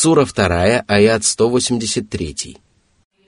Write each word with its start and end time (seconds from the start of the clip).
Сура 0.00 0.24
2, 0.24 0.84
аят 0.86 1.24
183. 1.24 2.66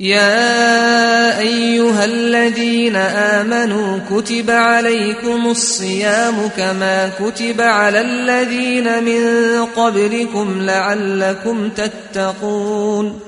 يا 0.01 1.39
أيها 1.41 2.05
الذين 2.05 2.97
آمنوا 2.97 3.99
كتب 4.11 4.51
عليكم 4.51 5.47
الصيام 5.47 6.49
كما 6.57 7.09
كتب 7.09 7.61
على 7.61 8.01
الذين 8.01 9.05
من 9.05 9.23
قبلكم 9.65 10.63
لعلكم 10.63 11.69
تتقون 11.69 13.21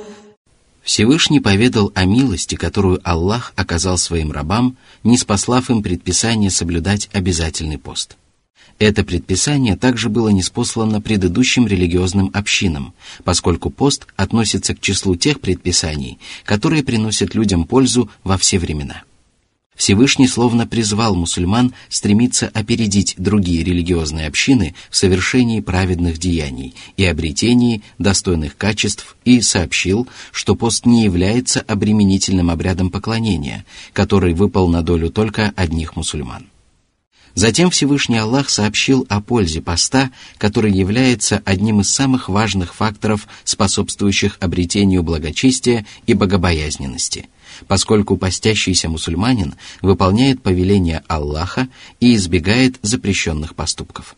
Всевышний 0.83 1.41
поведал 1.41 1.93
о 1.95 2.05
милости, 2.05 2.55
которую 2.55 3.01
Аллах 3.05 3.53
оказал 3.57 3.99
своим 3.99 4.33
рабам, 4.33 4.77
не 5.05 5.19
спаслав 5.19 5.71
им 5.71 5.83
предписание 5.83 6.51
соблюдать 6.51 7.09
обязательный 7.13 7.79
пост. 7.79 8.17
это 8.78 9.06
предписание 9.06 9.78
также 9.78 10.10
было 10.10 10.30
неспослано 10.30 11.00
предыдущим 11.00 11.66
религиозным 11.66 12.30
общинам, 12.34 12.94
поскольку 13.24 13.70
пост 13.70 14.06
относится 14.18 14.76
к 14.76 14.82
числу 14.82 15.16
тех 15.16 15.40
предписаний, 15.40 16.20
которые 16.44 16.84
приносят 16.84 17.36
людям 17.36 17.64
пользу 17.64 18.10
во 18.24 18.38
все 18.38 18.60
времена. 18.60 19.04
Всевышний 19.76 20.28
словно 20.28 20.66
призвал 20.66 21.16
мусульман 21.16 21.74
стремиться 21.90 22.50
опередить 22.54 23.16
другие 23.18 23.64
религиозные 23.64 24.28
общины 24.28 24.74
в 24.90 24.96
совершении 24.96 25.60
праведных 25.60 26.18
деяний 26.18 26.76
и 26.96 27.06
обретении 27.06 27.82
достойных 27.98 28.56
качеств 28.56 29.18
и 29.26 29.42
сообщил, 29.42 30.08
что 30.32 30.56
пост 30.56 30.86
не 30.86 31.04
является 31.04 31.60
обременительным 31.60 32.50
обрядом 32.50 32.90
поклонения, 32.90 33.66
который 33.92 34.34
выпал 34.34 34.70
на 34.70 34.82
долю 34.82 35.10
только 35.10 35.52
одних 35.58 35.98
мусульман. 35.98 36.46
Затем 37.36 37.70
Всевышний 37.70 38.18
Аллах 38.18 38.50
сообщил 38.50 39.06
о 39.10 39.22
пользе 39.22 39.62
поста, 39.62 40.10
который 40.38 40.72
является 40.72 41.42
одним 41.46 41.82
из 41.82 41.94
самых 41.94 42.30
важных 42.30 42.74
факторов, 42.74 43.28
способствующих 43.44 44.38
обретению 44.40 45.04
благочестия 45.04 45.86
и 46.08 46.14
богобоязненности– 46.14 47.30
поскольку 47.68 48.18
постящийся 48.18 48.90
мусульманин 48.90 49.56
выполняет 49.82 50.42
повеление 50.42 51.04
Аллаха 51.08 51.68
и 52.00 52.16
избегает 52.16 52.78
запрещенных 52.82 53.56
поступков. 53.56 54.16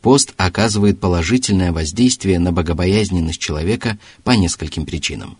Пост 0.00 0.34
оказывает 0.36 1.00
положительное 1.00 1.72
воздействие 1.72 2.38
на 2.38 2.52
богобоязненность 2.52 3.40
человека 3.40 3.98
по 4.22 4.32
нескольким 4.32 4.84
причинам. 4.84 5.38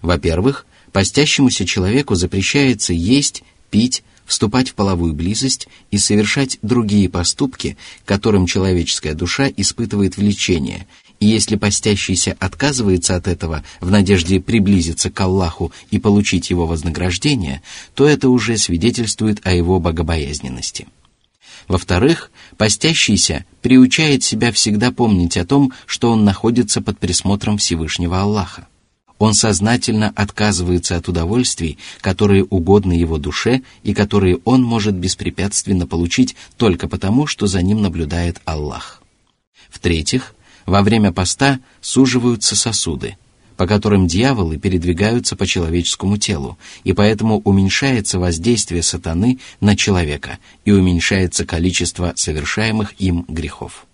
Во-первых, 0.00 0.66
постящемуся 0.92 1.66
человеку 1.66 2.14
запрещается 2.14 2.92
есть, 2.92 3.42
пить, 3.70 4.02
вступать 4.32 4.70
в 4.70 4.74
половую 4.74 5.12
близость 5.12 5.68
и 5.90 5.98
совершать 5.98 6.58
другие 6.62 7.10
поступки, 7.10 7.76
которым 8.06 8.46
человеческая 8.46 9.12
душа 9.12 9.46
испытывает 9.54 10.16
влечение, 10.16 10.86
и 11.20 11.26
если 11.26 11.56
постящийся 11.56 12.34
отказывается 12.40 13.14
от 13.14 13.28
этого 13.28 13.62
в 13.80 13.90
надежде 13.90 14.40
приблизиться 14.40 15.10
к 15.10 15.20
Аллаху 15.20 15.70
и 15.90 15.98
получить 15.98 16.48
его 16.48 16.66
вознаграждение, 16.66 17.60
то 17.94 18.06
это 18.06 18.30
уже 18.30 18.56
свидетельствует 18.56 19.46
о 19.46 19.52
его 19.52 19.78
богобоязненности. 19.78 20.88
Во-вторых, 21.68 22.30
постящийся 22.56 23.44
приучает 23.60 24.24
себя 24.24 24.50
всегда 24.50 24.92
помнить 24.92 25.36
о 25.36 25.44
том, 25.44 25.74
что 25.84 26.10
он 26.10 26.24
находится 26.24 26.80
под 26.80 26.98
присмотром 26.98 27.58
Всевышнего 27.58 28.18
Аллаха. 28.22 28.66
Он 29.22 29.34
сознательно 29.34 30.12
отказывается 30.16 30.96
от 30.96 31.08
удовольствий, 31.08 31.78
которые 32.00 32.42
угодны 32.42 32.92
его 32.92 33.18
душе 33.18 33.62
и 33.84 33.94
которые 33.94 34.40
он 34.44 34.64
может 34.64 34.96
беспрепятственно 34.96 35.86
получить 35.86 36.34
только 36.56 36.88
потому, 36.88 37.28
что 37.28 37.46
за 37.46 37.62
ним 37.62 37.82
наблюдает 37.82 38.40
Аллах. 38.46 39.00
В-третьих, 39.70 40.34
во 40.66 40.82
время 40.82 41.12
поста 41.12 41.60
суживаются 41.80 42.56
сосуды, 42.56 43.16
по 43.56 43.68
которым 43.68 44.08
дьяволы 44.08 44.58
передвигаются 44.58 45.36
по 45.36 45.46
человеческому 45.46 46.16
телу, 46.16 46.58
и 46.82 46.92
поэтому 46.92 47.38
уменьшается 47.44 48.18
воздействие 48.18 48.82
сатаны 48.82 49.38
на 49.60 49.76
человека 49.76 50.40
и 50.64 50.72
уменьшается 50.72 51.46
количество 51.46 52.12
совершаемых 52.16 52.94
им 52.98 53.24
грехов. 53.28 53.86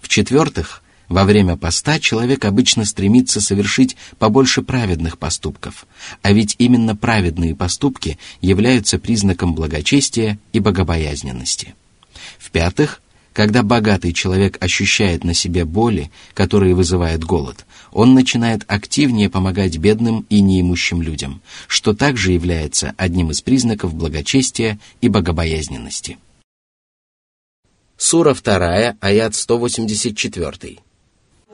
В-четвертых, 0.00 0.82
во 1.12 1.24
время 1.24 1.58
поста 1.58 2.00
человек 2.00 2.46
обычно 2.46 2.86
стремится 2.86 3.42
совершить 3.42 3.98
побольше 4.18 4.62
праведных 4.62 5.18
поступков, 5.18 5.86
а 6.22 6.32
ведь 6.32 6.54
именно 6.56 6.96
праведные 6.96 7.54
поступки 7.54 8.18
являются 8.40 8.98
признаком 8.98 9.54
благочестия 9.54 10.38
и 10.54 10.58
богобоязненности. 10.58 11.74
В-пятых, 12.38 13.02
когда 13.34 13.62
богатый 13.62 14.14
человек 14.14 14.56
ощущает 14.64 15.22
на 15.22 15.34
себе 15.34 15.66
боли, 15.66 16.10
которые 16.32 16.74
вызывает 16.74 17.22
голод, 17.24 17.66
он 17.92 18.14
начинает 18.14 18.64
активнее 18.66 19.28
помогать 19.28 19.76
бедным 19.76 20.24
и 20.30 20.40
неимущим 20.40 21.02
людям, 21.02 21.42
что 21.66 21.92
также 21.92 22.32
является 22.32 22.94
одним 22.96 23.32
из 23.32 23.42
признаков 23.42 23.92
благочестия 23.92 24.78
и 25.02 25.10
богобоязненности. 25.10 26.16
Сура 27.98 28.32
2, 28.34 28.96
аят 28.98 29.34
184. 29.34 30.78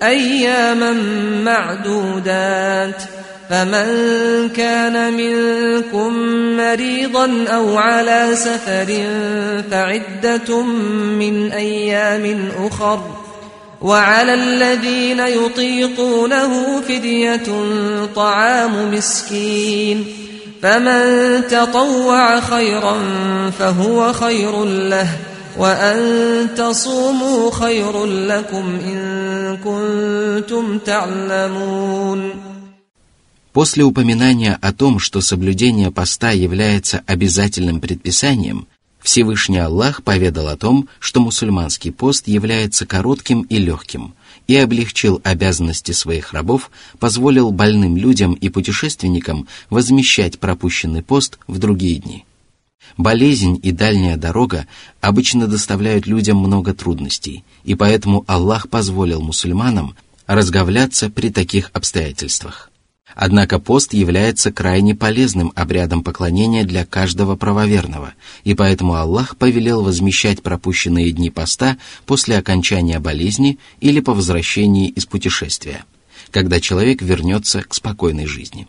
أياما 0.03 0.93
معدودات 1.45 3.03
فمن 3.51 3.89
كان 4.49 5.13
منكم 5.13 6.13
مريضا 6.57 7.45
أو 7.49 7.79
على 7.79 8.29
سفر 8.35 9.05
فعدة 9.71 10.63
من 11.19 11.53
أيام 11.53 12.49
أخر 12.67 13.01
وعلى 13.81 14.35
الذين 14.35 15.21
يطيقونه 15.21 16.81
فدية 16.81 17.47
طعام 18.17 18.95
مسكين 18.95 20.07
فمن 20.63 21.43
تطوع 21.49 22.41
خيرا 22.41 22.97
فهو 23.59 24.13
خير 24.13 24.65
له 24.65 25.09
وان 25.58 26.56
تصوموا 26.58 27.52
خير 27.52 28.06
لكم 28.06 28.80
ان 28.86 29.58
كنتم 29.58 30.78
تعلمون 30.78 32.34
После 33.54 33.84
упоминания 33.84 34.58
о 34.60 34.74
том, 34.74 34.98
что 34.98 35.22
соблюдение 35.22 35.92
поста 35.92 36.32
является 36.32 37.04
обязательным 37.06 37.82
предписанием, 37.82 38.66
Всевышний 39.00 39.60
Аллах 39.60 40.02
поведал 40.02 40.48
о 40.48 40.58
том, 40.58 40.90
что 41.00 41.20
мусульманский 41.20 41.92
пост 41.92 42.28
является 42.28 42.88
коротким 42.88 43.42
и 43.42 43.58
легким, 43.58 44.16
и 44.48 44.56
облегчил 44.56 45.22
обязанности 45.24 45.92
своих 45.92 46.34
рабов, 46.34 46.72
позволил 47.00 47.52
больным 47.52 47.96
людям 47.96 48.34
и 48.34 48.50
путешественникам 48.50 49.48
возмещать 49.70 50.40
пропущенный 50.40 51.04
пост 51.04 51.38
в 51.46 51.60
другие 51.60 52.00
дни. 52.00 52.26
Болезнь 52.97 53.59
и 53.63 53.73
дальняя 53.73 54.17
дорога 54.17 54.67
обычно 55.01 55.47
доставляют 55.47 56.07
людям 56.07 56.39
много 56.39 56.75
трудностей, 56.75 57.45
и 57.65 57.75
поэтому 57.75 58.25
Аллах 58.27 58.69
позволил 58.69 59.21
мусульманам 59.21 59.95
разговляться 60.27 61.11
при 61.11 61.31
таких 61.31 61.71
обстоятельствах. 61.73 62.71
Однако 63.21 63.59
пост 63.59 63.95
является 63.95 64.53
крайне 64.53 64.95
полезным 64.95 65.53
обрядом 65.57 66.05
поклонения 66.05 66.63
для 66.65 66.85
каждого 66.85 67.35
правоверного, 67.35 68.15
и 68.45 68.55
поэтому 68.55 68.95
Аллах 68.95 69.37
повелел 69.37 69.83
возмещать 69.83 70.43
пропущенные 70.43 71.11
дни 71.11 71.29
поста 71.29 71.79
после 72.07 72.39
окончания 72.39 73.01
болезни 73.01 73.59
или 73.81 73.99
по 73.99 74.15
возвращении 74.15 74.89
из 74.91 75.07
путешествия, 75.07 75.85
когда 76.31 76.61
человек 76.61 77.03
вернется 77.03 77.63
к 77.63 77.75
спокойной 77.75 78.27
жизни. 78.27 78.69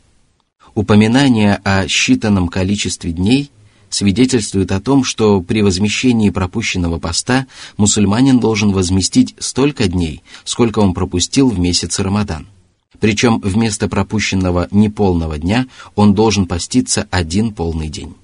Упоминание 0.74 1.62
о 1.64 1.86
считанном 1.86 2.48
количестве 2.48 3.12
дней 3.12 3.52
свидетельствует 3.90 4.72
о 4.72 4.80
том, 4.80 5.04
что 5.04 5.42
при 5.42 5.62
возмещении 5.62 6.30
пропущенного 6.30 7.00
поста 7.00 7.48
мусульманин 7.78 8.40
должен 8.40 8.72
возместить 8.72 9.36
столько 9.40 9.88
дней, 9.88 10.22
сколько 10.44 10.80
он 10.80 10.94
пропустил 10.94 11.50
в 11.50 11.60
месяц 11.60 12.00
Рамадан– 12.00 12.48
причем 13.00 13.40
вместо 13.40 13.88
пропущенного 13.88 14.68
неполного 14.72 15.38
дня 15.38 15.68
он 15.96 16.14
должен 16.14 16.46
поститься 16.46 17.08
один 17.12 17.54
полный 17.54 17.90
день. 17.90 18.16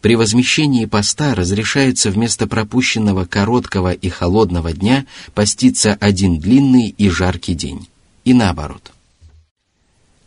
При 0.00 0.16
возмещении 0.16 0.86
поста 0.86 1.34
разрешается 1.34 2.10
вместо 2.10 2.46
пропущенного 2.46 3.26
короткого 3.26 3.92
и 3.92 4.08
холодного 4.08 4.72
дня 4.72 5.04
поститься 5.34 5.94
один 6.00 6.38
длинный 6.38 6.88
и 6.88 7.10
жаркий 7.10 7.54
день. 7.54 7.86
И 8.24 8.32
наоборот. 8.32 8.92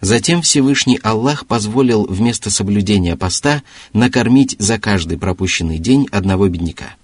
Затем 0.04 0.42
Всевышний 0.42 1.00
Аллах 1.02 1.48
позволил 1.48 2.06
вместо 2.06 2.52
соблюдения 2.52 3.16
поста 3.16 3.64
накормить 3.94 4.58
за 4.60 4.78
каждый 4.78 5.18
пропущенный 5.18 5.78
день 5.78 6.10
одного 6.12 6.50
бедняка– 6.50 6.96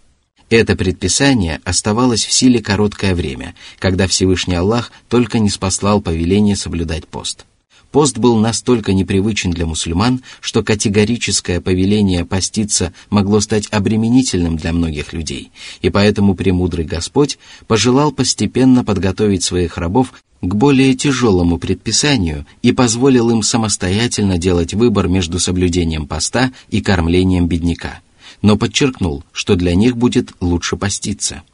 это 0.49 0.75
предписание 0.75 1.61
оставалось 1.63 2.25
в 2.25 2.31
силе 2.31 2.61
короткое 2.61 3.13
время, 3.13 3.53
когда 3.77 4.07
Всевышний 4.07 4.55
Аллах 4.55 4.91
только 5.07 5.37
не 5.37 5.49
спаслал 5.49 6.01
повеление 6.01 6.55
соблюдать 6.55 7.07
пост. 7.07 7.45
Пост 7.91 8.19
был 8.19 8.37
настолько 8.37 8.93
непривычен 8.93 9.49
для 9.49 9.65
мусульман, 9.65 10.21
что 10.41 10.63
категорическое 10.63 11.59
повеление 11.59 12.23
поститься 12.23 12.93
могло 13.09 13.39
стать 13.39 13.67
обременительным 13.71 14.57
для 14.57 14.73
многих 14.73 15.11
людей, 15.11 15.51
и 15.81 15.89
поэтому 15.89 16.35
премудрый 16.35 16.85
Господь 16.85 17.39
пожелал 17.67 18.11
постепенно 18.11 18.83
подготовить 18.83 19.43
своих 19.43 19.77
рабов 19.77 20.13
к 20.41 20.55
более 20.55 20.93
тяжелому 20.93 21.57
предписанию 21.57 22.45
и 22.61 22.71
позволил 22.71 23.31
им 23.31 23.41
самостоятельно 23.41 24.37
делать 24.37 24.75
выбор 24.75 25.07
между 25.07 25.39
соблюдением 25.39 26.07
поста 26.07 26.51
и 26.69 26.81
кормлением 26.81 27.47
бедняка, 27.47 28.01
но 28.43 28.55
подчеркнул, 28.55 29.23
что 29.31 29.55
для 29.55 29.73
них 29.73 29.97
будет 29.97 30.33
лучше 30.39 30.77
поститься– 30.77 31.41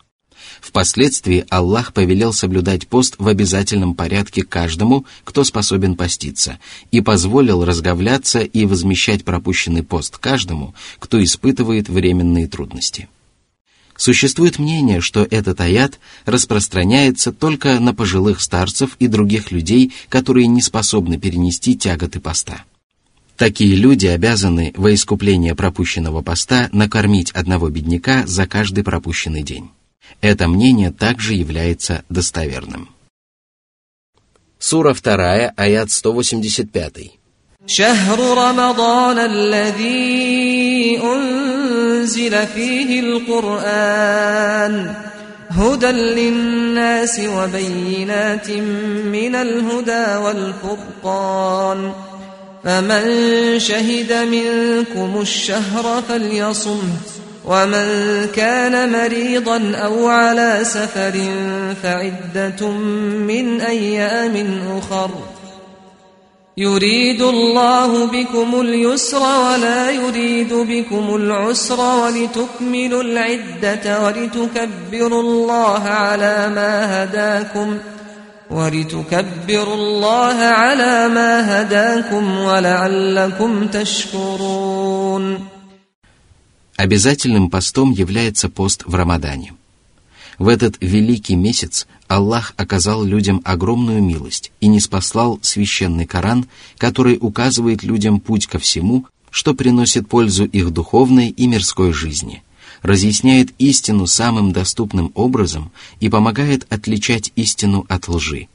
Впоследствии 0.62 1.45
Аллах 1.50 1.94
повелел 1.94 2.33
соблюдать 2.33 2.88
пост 2.88 3.15
в 3.18 3.27
обязательном 3.27 3.95
порядке 3.95 4.44
каждому, 4.44 5.06
кто 5.24 5.44
способен 5.44 5.95
поститься, 5.95 6.59
и 6.92 7.01
позволил 7.01 7.63
разговляться 7.63 8.39
и 8.39 8.65
возмещать 8.65 9.24
пропущенный 9.24 9.83
пост 9.83 10.18
каждому, 10.18 10.74
кто 11.00 11.24
испытывает 11.24 11.89
временные 11.89 12.47
трудности. 12.47 13.07
Существует 13.97 14.59
мнение, 14.59 15.00
что 15.00 15.25
этот 15.30 15.62
аят 15.62 16.00
распространяется 16.25 17.31
только 17.31 17.80
на 17.80 17.94
пожилых 17.94 18.42
старцев 18.42 18.97
и 19.00 19.07
других 19.07 19.51
людей, 19.51 19.94
которые 20.09 20.47
не 20.47 20.62
способны 20.62 21.18
перенести 21.18 21.77
тяготы 21.77 22.19
поста. 22.19 22.65
Такие 23.38 23.75
люди 23.75 24.07
обязаны 24.07 24.74
во 24.77 24.94
искупление 24.94 25.56
пропущенного 25.56 26.21
поста 26.21 26.69
накормить 26.71 27.31
одного 27.31 27.69
бедняка 27.69 28.25
за 28.25 28.47
каждый 28.47 28.83
пропущенный 28.83 29.44
день. 29.44 29.69
Это 30.20 30.49
мнение 30.49 30.90
также 30.90 31.34
является 31.34 32.05
достоверным. 32.08 32.88
Сура 34.58 34.93
2, 34.93 35.55
аят 35.56 35.90
185. 35.90 37.20
شهر 37.67 38.19
رمضان 38.19 39.19
الذي 39.19 41.00
أنزل 41.02 42.46
فيه 42.46 43.00
القرآن 43.00 44.94
هدى 45.50 45.87
للناس 45.87 47.20
وبينات 47.20 48.50
من 48.50 49.34
الهدى 49.34 50.17
والفرقان 50.25 51.93
فمن 52.64 53.05
شهد 53.58 54.12
منكم 54.12 55.20
الشهر 55.20 56.02
فليصمه 56.08 56.96
ومن 57.45 57.88
كان 58.36 58.92
مريضا 58.92 59.75
أو 59.75 60.07
على 60.07 60.59
سفر 60.63 61.13
فعدة 61.83 62.69
من 63.27 63.62
أيام 63.62 64.59
أخر. 64.77 65.09
يريد 66.57 67.21
الله 67.21 68.06
بكم 68.06 68.62
اليسر 68.62 69.19
ولا 69.19 69.92
يريد 69.92 70.53
بكم 70.53 71.15
العسر 71.15 71.80
ولتكملوا 71.80 73.03
العدة 73.03 74.03
ولتكبروا 74.03 75.21
الله 75.21 75.83
على 75.83 76.50
ما 76.56 77.03
هداكم 77.03 77.77
ولتكبروا 78.51 79.75
الله 79.75 80.36
على 80.36 81.07
ما 81.07 81.62
هداكم 81.62 82.39
ولعلكم 82.39 83.68
تشكرون. 83.68 85.55
Обязательным 86.75 87.50
постом 87.50 87.92
является 87.92 88.50
пост 88.50 88.83
в 88.86 88.94
Рамадане. 88.95 89.54
В 90.38 90.50
этот 90.50 90.75
великий 90.81 91.36
месяц 91.36 91.88
Аллах 92.07 92.54
оказал 92.57 93.04
людям 93.04 93.42
огромную 93.45 94.04
милость 94.04 94.51
и 94.60 94.68
не 94.68 94.81
спаслал 94.81 95.39
священный 95.42 96.06
Коран, 96.06 96.48
который 96.77 97.18
указывает 97.19 97.83
людям 97.83 98.19
путь 98.19 98.48
ко 98.48 98.60
всему, 98.60 99.06
что 99.31 99.54
приносит 99.54 100.10
пользу 100.10 100.45
их 100.45 100.72
духовной 100.72 101.30
и 101.30 101.48
мирской 101.48 101.94
жизни, 101.94 102.44
разъясняет 102.81 103.54
истину 103.57 104.06
самым 104.06 104.51
доступным 104.51 105.12
образом 105.16 105.71
и 106.01 106.10
помогает 106.10 106.68
отличать 106.69 107.31
истину 107.38 107.86
от 107.88 108.10
лжи, 108.10 108.50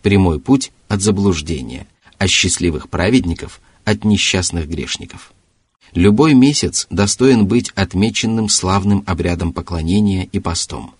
прямой 0.00 0.40
путь 0.40 0.72
от 0.88 1.02
заблуждения, 1.02 1.86
а 2.16 2.26
счастливых 2.26 2.88
праведников 2.88 3.60
от 3.84 4.04
несчастных 4.04 4.66
грешников. 4.66 5.32
Любой 5.96 6.34
месяц 6.34 6.86
достоин 6.90 7.46
быть 7.46 7.72
отмеченным 7.74 8.50
славным 8.50 9.02
обрядом 9.06 9.54
поклонения 9.54 10.28
и 10.30 10.38
постом. 10.38 10.90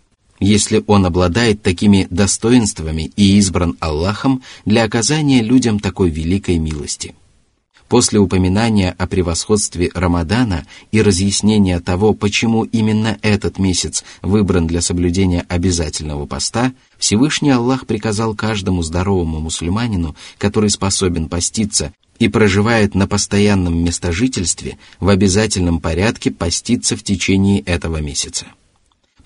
Если 0.41 0.83
он 0.87 1.05
обладает 1.05 1.61
такими 1.61 2.07
достоинствами 2.09 3.13
и 3.15 3.37
избран 3.37 3.77
Аллахом 3.79 4.43
для 4.65 4.85
оказания 4.85 5.43
людям 5.43 5.81
такой 5.81 6.09
великой 6.09 6.57
милости. 6.57 7.15
После 7.89 8.19
упоминания 8.19 8.95
о 8.97 9.07
превосходстве 9.07 9.91
Рамадана 9.93 10.65
и 10.93 11.03
разъяснения 11.03 11.79
того, 11.81 12.15
почему 12.15 12.65
именно 12.65 13.19
этот 13.21 13.59
месяц 13.59 14.03
выбран 14.23 14.67
для 14.67 14.81
соблюдения 14.81 15.45
обязательного 15.47 16.25
поста, 16.25 16.73
Всевышний 16.97 17.51
Аллах 17.51 17.87
приказал 17.87 18.35
каждому 18.35 18.83
здоровому 18.83 19.41
мусульманину, 19.41 20.17
который 20.39 20.71
способен 20.71 21.29
поститься 21.29 21.93
и 22.19 22.29
проживает 22.29 22.95
на 22.95 23.07
постоянном 23.07 23.83
местожительстве, 23.83 24.79
в 25.01 25.09
обязательном 25.09 25.81
порядке 25.81 26.31
поститься 26.31 26.97
в 26.97 27.03
течение 27.03 27.61
этого 27.61 27.99
месяца. 27.99 28.47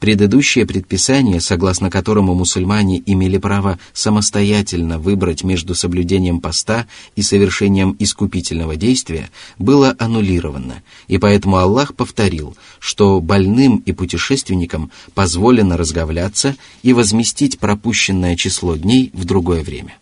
Предыдущее 0.00 0.64
предписание, 0.64 1.40
согласно 1.42 1.90
которому 1.90 2.34
мусульмане 2.34 3.02
имели 3.04 3.36
право 3.36 3.78
самостоятельно 3.92 4.98
выбрать 4.98 5.44
между 5.44 5.74
соблюдением 5.74 6.40
поста 6.40 6.86
и 7.16 7.22
совершением 7.22 7.94
искупительного 7.98 8.76
действия, 8.76 9.28
было 9.58 9.94
аннулировано, 9.98 10.82
и 11.06 11.18
поэтому 11.18 11.58
Аллах 11.58 11.94
повторил, 11.94 12.56
что 12.78 13.20
больным 13.20 13.76
и 13.84 13.92
путешественникам 13.92 14.90
позволено 15.12 15.76
разговляться 15.76 16.56
и 16.82 16.94
возместить 16.94 17.58
пропущенное 17.58 18.36
число 18.36 18.76
дней 18.76 19.10
в 19.12 19.26
другое 19.26 19.62
время. 19.62 19.98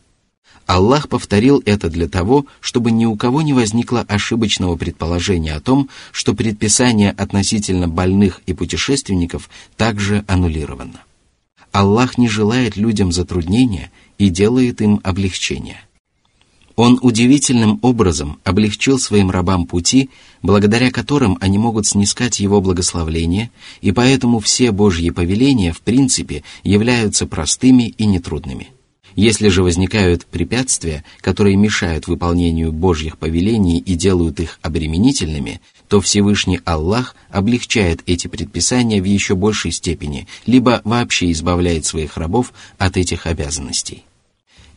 Аллах 0.69 1.09
повторил 1.09 1.63
это 1.65 1.89
для 1.89 2.09
того, 2.09 2.45
чтобы 2.61 2.91
ни 2.91 3.07
у 3.07 3.17
кого 3.17 3.41
не 3.41 3.55
возникло 3.55 4.05
ошибочного 4.07 4.77
предположения 4.77 5.55
о 5.55 5.61
том, 5.61 5.89
что 6.13 6.35
предписание 6.35 7.11
относительно 7.11 7.89
больных 7.89 8.43
и 8.45 8.53
путешественников 8.53 9.49
также 9.79 10.27
аннулировано. 10.29 11.01
Аллах 11.73 12.19
не 12.19 12.29
желает 12.29 12.77
людям 12.77 13.13
затруднения 13.13 13.91
и 14.19 14.29
делает 14.29 14.83
им 14.83 15.01
облегчение. 15.05 15.81
Он 16.77 16.99
удивительным 17.01 17.79
образом 17.81 18.39
облегчил 18.45 18.99
своим 18.99 19.31
рабам 19.31 19.65
пути, 19.65 20.11
благодаря 20.43 20.91
которым 20.91 21.39
они 21.41 21.57
могут 21.57 21.87
снискать 21.87 22.41
его 22.41 22.61
благословление, 22.61 23.51
и 23.81 23.91
поэтому 23.91 24.39
все 24.39 24.71
Божьи 24.71 25.09
повеления 25.09 25.73
в 25.73 25.81
принципе 25.81 26.45
являются 26.63 27.27
простыми 27.27 27.95
и 27.97 28.05
нетрудными– 28.05 28.69
если 29.19 29.49
же 29.49 29.65
возникают 29.65 30.27
препятствия, 30.27 31.03
которые 31.23 31.57
мешают 31.57 32.07
выполнению 32.07 32.71
Божьих 32.71 33.19
повелений 33.19 33.81
и 33.81 33.97
делают 33.97 34.39
их 34.39 34.61
обременительными, 34.63 35.61
то 35.89 36.01
Всевышний 36.01 36.61
Аллах 36.65 37.17
облегчает 37.29 38.01
эти 38.07 38.29
предписания 38.29 39.03
в 39.03 39.05
еще 39.05 39.35
большей 39.35 39.73
степени, 39.73 40.29
либо 40.47 40.83
вообще 40.85 41.33
избавляет 41.33 41.85
своих 41.85 42.17
рабов 42.17 42.53
от 42.79 42.97
этих 42.97 43.27
обязанностей. 43.27 44.05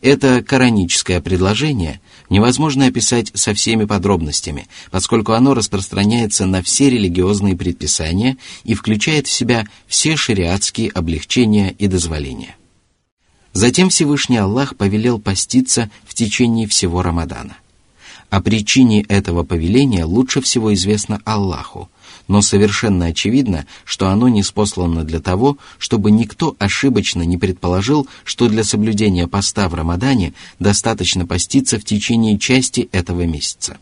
Это 0.00 0.42
кораническое 0.42 1.20
предложение 1.20 2.00
невозможно 2.28 2.86
описать 2.86 3.30
со 3.34 3.54
всеми 3.54 3.84
подробностями, 3.84 4.66
поскольку 4.90 5.34
оно 5.34 5.54
распространяется 5.54 6.46
на 6.46 6.64
все 6.64 6.90
религиозные 6.90 7.56
предписания 7.56 8.36
и 8.64 8.74
включает 8.74 9.28
в 9.28 9.32
себя 9.32 9.68
все 9.86 10.16
шариатские 10.16 10.90
облегчения 10.90 11.72
и 11.78 11.86
дозволения. 11.86 12.56
Затем 13.52 13.90
Всевышний 13.90 14.38
Аллах 14.38 14.76
повелел 14.76 15.18
поститься 15.18 15.90
в 16.04 16.14
течение 16.14 16.66
всего 16.66 17.02
Рамадана. 17.02 17.56
О 18.30 18.40
причине 18.40 19.02
этого 19.02 19.42
повеления 19.42 20.06
лучше 20.06 20.40
всего 20.40 20.72
известно 20.72 21.20
Аллаху, 21.26 21.90
но 22.28 22.40
совершенно 22.40 23.06
очевидно, 23.06 23.66
что 23.84 24.08
оно 24.08 24.28
не 24.28 24.42
спослано 24.42 25.04
для 25.04 25.20
того, 25.20 25.58
чтобы 25.76 26.10
никто 26.10 26.56
ошибочно 26.58 27.22
не 27.22 27.36
предположил, 27.36 28.08
что 28.24 28.48
для 28.48 28.64
соблюдения 28.64 29.28
поста 29.28 29.68
в 29.68 29.74
Рамадане 29.74 30.32
достаточно 30.58 31.26
поститься 31.26 31.78
в 31.78 31.84
течение 31.84 32.38
части 32.38 32.88
этого 32.90 33.26
месяца. 33.26 33.76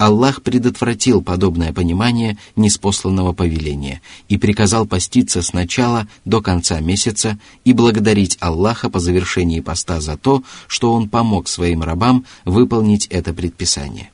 Аллах 0.00 0.40
предотвратил 0.42 1.20
подобное 1.20 1.74
понимание 1.74 2.38
неспосланного 2.56 3.34
повеления 3.34 4.00
и 4.30 4.38
приказал 4.38 4.86
поститься 4.86 5.42
с 5.42 5.52
начала 5.52 6.08
до 6.24 6.40
конца 6.40 6.80
месяца 6.80 7.38
и 7.66 7.74
благодарить 7.74 8.38
Аллаха 8.40 8.88
по 8.88 8.98
завершении 8.98 9.60
поста 9.60 10.00
за 10.00 10.16
то, 10.16 10.42
что 10.68 10.94
Он 10.94 11.10
помог 11.10 11.48
своим 11.48 11.82
рабам 11.82 12.24
выполнить 12.46 13.08
это 13.08 13.34
предписание, 13.34 14.10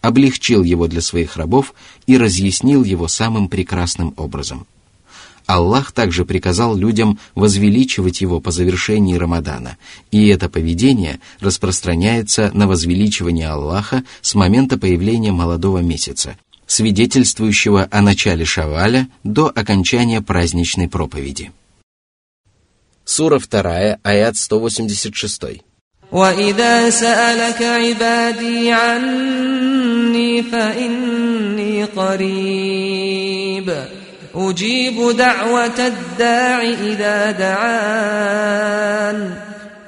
облегчил 0.00 0.62
его 0.62 0.86
для 0.86 1.00
своих 1.00 1.36
рабов 1.36 1.74
и 2.06 2.16
разъяснил 2.16 2.84
его 2.84 3.08
самым 3.08 3.48
прекрасным 3.48 4.14
образом. 4.16 4.68
Аллах 5.45 5.91
также 5.91 6.25
приказал 6.25 6.75
людям 6.75 7.17
возвеличивать 7.33 8.21
его 8.21 8.39
по 8.39 8.51
завершении 8.51 9.15
Рамадана, 9.15 9.77
и 10.11 10.27
это 10.27 10.47
поведение 10.47 11.19
распространяется 11.39 12.51
на 12.53 12.67
возвеличивание 12.67 13.49
Аллаха 13.49 14.03
с 14.21 14.35
момента 14.35 14.77
появления 14.77 15.31
молодого 15.31 15.79
месяца, 15.79 16.37
свидетельствующего 16.67 17.87
о 17.89 18.01
начале 18.01 18.45
Шаваля 18.45 19.07
до 19.23 19.47
окончания 19.47 20.21
праздничной 20.21 20.87
проповеди. 20.87 21.51
Сура 23.03 23.39
2, 23.39 23.97
аят 24.03 24.37
186. 24.37 25.63
وإذا 26.11 26.89
سألك 26.89 27.61
عبادي 27.61 28.71
عني 28.71 30.43
فإني 30.43 31.83
قريب 31.83 33.69
أجيب 34.35 35.15
دعوة 35.17 35.87
الداع 35.87 36.61
إذا 36.61 37.31
دعان 37.31 38.69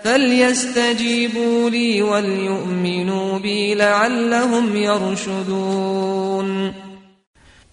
فليستجيبوا 0.03 1.69
لي 1.69 2.01
وليؤمنوا 2.01 3.39
بي 3.39 3.75
لعلهم 3.75 4.75
يرشدون 4.75 6.73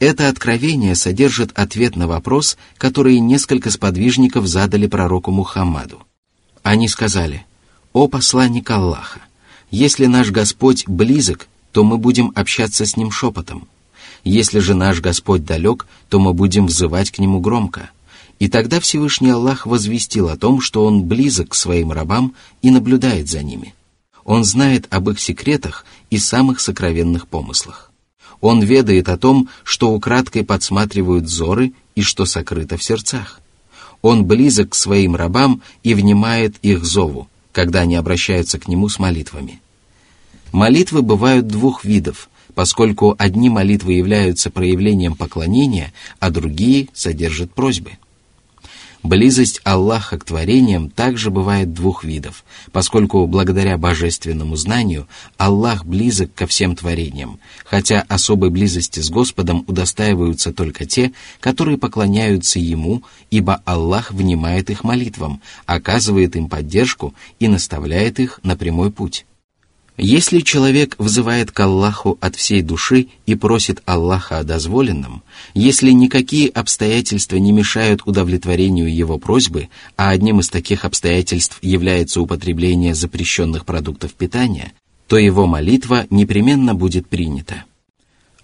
Это 0.00 0.28
откровение 0.28 0.94
содержит 0.94 1.50
ответ 1.58 1.96
на 1.96 2.06
вопрос, 2.06 2.56
который 2.76 3.18
несколько 3.18 3.68
сподвижников 3.68 4.46
задали 4.46 4.86
пророку 4.86 5.32
Мухаммаду. 5.32 6.02
Они 6.62 6.86
сказали, 6.86 7.44
«О 7.92 8.06
посланник 8.06 8.70
Аллаха, 8.70 9.20
если 9.72 10.06
наш 10.06 10.30
Господь 10.30 10.86
близок, 10.86 11.48
то 11.72 11.82
мы 11.82 11.98
будем 11.98 12.30
общаться 12.36 12.86
с 12.86 12.96
Ним 12.96 13.10
шепотом. 13.10 13.66
если 14.23 14.59
же 14.59 14.73
наш 14.73 15.01
Господь 15.01 15.45
далек, 15.45 15.85
то 16.09 16.19
мы 16.19 16.33
будем 16.33 16.67
взывать 16.67 17.11
к 17.11 17.19
Нему 17.19 17.39
громко. 17.39 17.89
И 18.39 18.47
тогда 18.47 18.79
Всевышний 18.79 19.29
Аллах 19.29 19.65
возвестил 19.65 20.29
о 20.29 20.37
том, 20.37 20.61
что 20.61 20.85
Он 20.85 21.03
близок 21.03 21.49
к 21.49 21.55
своим 21.55 21.91
рабам 21.91 22.33
и 22.61 22.71
наблюдает 22.71 23.29
за 23.29 23.43
ними. 23.43 23.73
Он 24.23 24.43
знает 24.43 24.87
об 24.89 25.09
их 25.09 25.19
секретах 25.19 25.85
и 26.09 26.17
самых 26.17 26.61
сокровенных 26.61 27.27
помыслах. 27.27 27.91
Он 28.39 28.61
ведает 28.61 29.09
о 29.09 29.17
том, 29.17 29.49
что 29.63 29.91
украдкой 29.91 30.43
подсматривают 30.43 31.25
взоры 31.25 31.73
и 31.95 32.01
что 32.01 32.25
сокрыто 32.25 32.77
в 32.77 32.83
сердцах. 32.83 33.39
Он 34.01 34.25
близок 34.25 34.71
к 34.71 34.75
своим 34.75 35.15
рабам 35.15 35.61
и 35.83 35.93
внимает 35.93 36.55
их 36.61 36.83
зову, 36.83 37.27
когда 37.51 37.81
они 37.81 37.95
обращаются 37.95 38.59
к 38.59 38.67
Нему 38.67 38.89
с 38.89 38.99
молитвами. 38.99 39.61
Молитвы 40.51 41.01
бывают 41.01 41.47
двух 41.47 41.85
видов, 41.85 42.29
поскольку 42.55 43.15
одни 43.17 43.49
молитвы 43.49 43.93
являются 43.93 44.49
проявлением 44.49 45.15
поклонения, 45.15 45.93
а 46.19 46.29
другие 46.29 46.89
содержат 46.93 47.53
просьбы. 47.53 47.91
Близость 49.03 49.59
Аллаха 49.65 50.17
к 50.17 50.23
творениям 50.23 50.89
также 50.89 51.29
бывает 51.29 51.73
двух 51.73 52.05
видов, 52.05 52.45
поскольку 52.71 53.27
благодаря 53.27 53.77
божественному 53.77 54.55
знанию 54.55 55.09
Аллах 55.37 55.85
близок 55.85 56.33
ко 56.33 56.47
всем 56.47 56.73
творениям, 56.73 57.37
хотя 57.65 58.05
особой 58.07 58.49
близости 58.49 59.01
с 59.01 59.09
Господом 59.09 59.65
удостаиваются 59.67 60.53
только 60.53 60.85
те, 60.85 61.11
которые 61.41 61.77
поклоняются 61.77 62.59
Ему, 62.59 63.03
ибо 63.29 63.61
Аллах 63.65 64.13
внимает 64.13 64.69
их 64.69 64.85
молитвам, 64.85 65.41
оказывает 65.65 66.37
им 66.37 66.47
поддержку 66.47 67.13
и 67.39 67.49
наставляет 67.49 68.21
их 68.21 68.39
на 68.41 68.55
прямой 68.55 68.89
путь. 68.89 69.25
Если 69.97 70.39
человек 70.39 70.95
взывает 70.97 71.51
к 71.51 71.59
Аллаху 71.59 72.17
от 72.19 72.35
всей 72.35 72.63
души 72.63 73.09
и 73.27 73.35
просит 73.35 73.83
Аллаха 73.85 74.39
о 74.39 74.43
дозволенном, 74.43 75.21
если 75.53 75.91
никакие 75.91 76.49
обстоятельства 76.49 77.35
не 77.35 77.51
мешают 77.51 78.01
удовлетворению 78.05 78.93
его 78.93 79.19
просьбы, 79.19 79.69
а 79.95 80.09
одним 80.09 80.39
из 80.39 80.49
таких 80.49 80.83
обстоятельств 80.85 81.59
является 81.61 82.21
употребление 82.21 82.95
запрещенных 82.95 83.65
продуктов 83.65 84.13
питания, 84.13 84.73
то 85.07 85.19
его 85.19 85.45
молитва 85.45 86.07
непременно 86.09 86.73
будет 86.73 87.07
принята. 87.07 87.65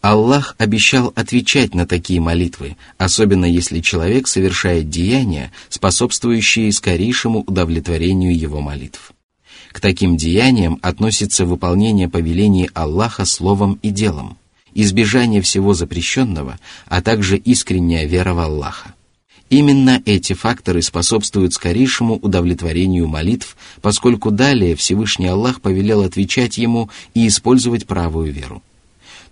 Аллах 0.01 0.56
обещал 0.60 1.12
отвечать 1.15 1.74
на 1.74 1.88
такие 1.88 2.22
молитвы, 2.22 2.77
особенно 3.00 3.46
если 3.46 3.79
человек 3.82 4.27
совершает 4.27 4.89
деяния, 4.89 5.51
способствующие 5.68 6.72
скорейшему 6.72 7.41
удовлетворению 7.41 8.38
его 8.38 8.62
молитв. 8.62 9.13
К 9.71 9.79
таким 9.79 10.17
деяниям 10.17 10.79
относится 10.81 11.45
выполнение 11.45 12.09
повелений 12.09 12.69
Аллаха 12.73 13.25
словом 13.25 13.79
и 13.81 13.89
делом, 13.89 14.38
избежание 14.73 15.41
всего 15.41 15.73
запрещенного, 15.73 16.59
а 16.88 17.01
также 17.01 17.38
искренняя 17.38 18.05
вера 18.05 18.33
в 18.33 18.39
Аллаха. 18.39 18.93
Именно 19.49 20.01
эти 20.05 20.33
факторы 20.33 20.81
способствуют 20.81 21.53
скорейшему 21.53 22.15
удовлетворению 22.15 23.07
молитв, 23.07 23.57
поскольку 23.81 24.29
далее 24.29 24.75
Всевышний 24.75 25.27
Аллах 25.27 25.61
повелел 25.61 26.01
отвечать 26.01 26.57
ему 26.57 26.89
и 27.15 27.27
использовать 27.27 27.88
правую 27.88 28.31
веру. 28.31 28.61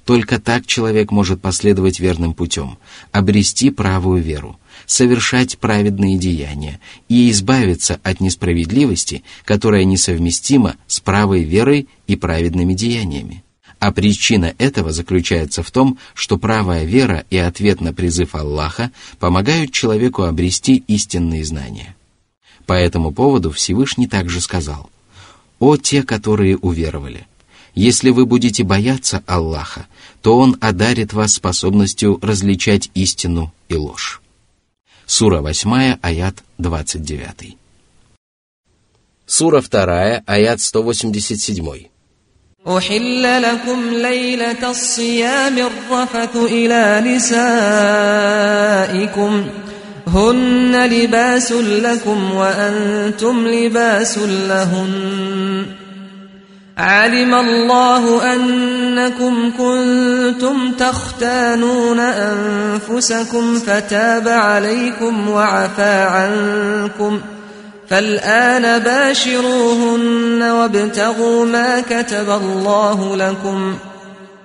Только 0.07 0.39
так 0.39 0.65
человек 0.65 1.11
может 1.11 1.41
последовать 1.41 1.99
верным 1.99 2.33
путем, 2.33 2.77
обрести 3.11 3.71
правую 3.71 4.23
веру, 4.23 4.57
совершать 4.85 5.57
праведные 5.57 6.17
деяния 6.17 6.79
и 7.09 7.29
избавиться 7.29 7.99
от 8.03 8.21
несправедливости, 8.21 9.25
которая 9.43 9.83
несовместима 9.83 10.77
с 10.87 11.01
правой 11.01 11.43
верой 11.43 11.89
и 12.07 12.15
праведными 12.15 12.73
деяниями. 12.73 13.43
А 13.79 13.91
причина 13.91 14.55
этого 14.59 14.93
заключается 14.93 15.61
в 15.61 15.71
том, 15.71 15.97
что 16.13 16.37
правая 16.37 16.85
вера 16.85 17.25
и 17.29 17.35
ответ 17.35 17.81
на 17.81 17.93
призыв 17.93 18.33
Аллаха 18.33 18.91
помогают 19.19 19.73
человеку 19.73 20.23
обрести 20.23 20.85
истинные 20.87 21.43
знания. 21.43 21.97
По 22.65 22.71
этому 22.71 23.11
поводу 23.11 23.51
Всевышний 23.51 24.07
также 24.07 24.39
сказал, 24.39 24.89
«О 25.59 25.75
те, 25.75 26.01
которые 26.01 26.55
уверовали! 26.55 27.27
Если 27.77 28.09
вы 28.09 28.25
будете 28.25 28.63
бояться 28.63 29.21
Аллаха, 29.27 29.85
то 30.26 30.38
Он 30.38 30.56
одарит 30.60 31.12
вас 31.12 31.34
способностью 31.34 32.18
различать 32.22 32.90
истину 32.94 33.52
и 33.68 33.74
ложь». 33.74 34.20
Сура 35.06 35.42
8, 35.42 35.98
аят 36.00 36.36
29. 36.58 37.56
Сура 39.26 39.60
2, 39.60 40.22
аят 40.26 40.60
187. 40.60 41.88
أحل 42.68 43.42
لكم 43.42 43.90
ليلة 43.90 44.70
الصيام 44.70 45.58
الرفث 45.58 46.36
إلى 46.36 47.02
نسائكم 47.16 48.12
هن 50.06 50.86
لباس 50.86 51.52
لكم 51.52 52.34
وأنتم 52.34 53.48
لباس 53.48 54.18
لهن 54.18 55.66
علم 56.77 57.33
الله 57.33 58.33
أنكم 58.33 59.51
كنتم 59.57 60.71
تختانون 60.71 61.99
أنفسكم 61.99 63.59
فتاب 63.59 64.27
عليكم 64.27 65.29
وعفى 65.29 66.01
عنكم 66.01 67.21
فالآن 67.89 68.79
باشروهن 68.79 70.43
وابتغوا 70.43 71.45
ما 71.45 71.81
كتب 71.81 72.29
الله 72.29 73.15
لكم 73.15 73.75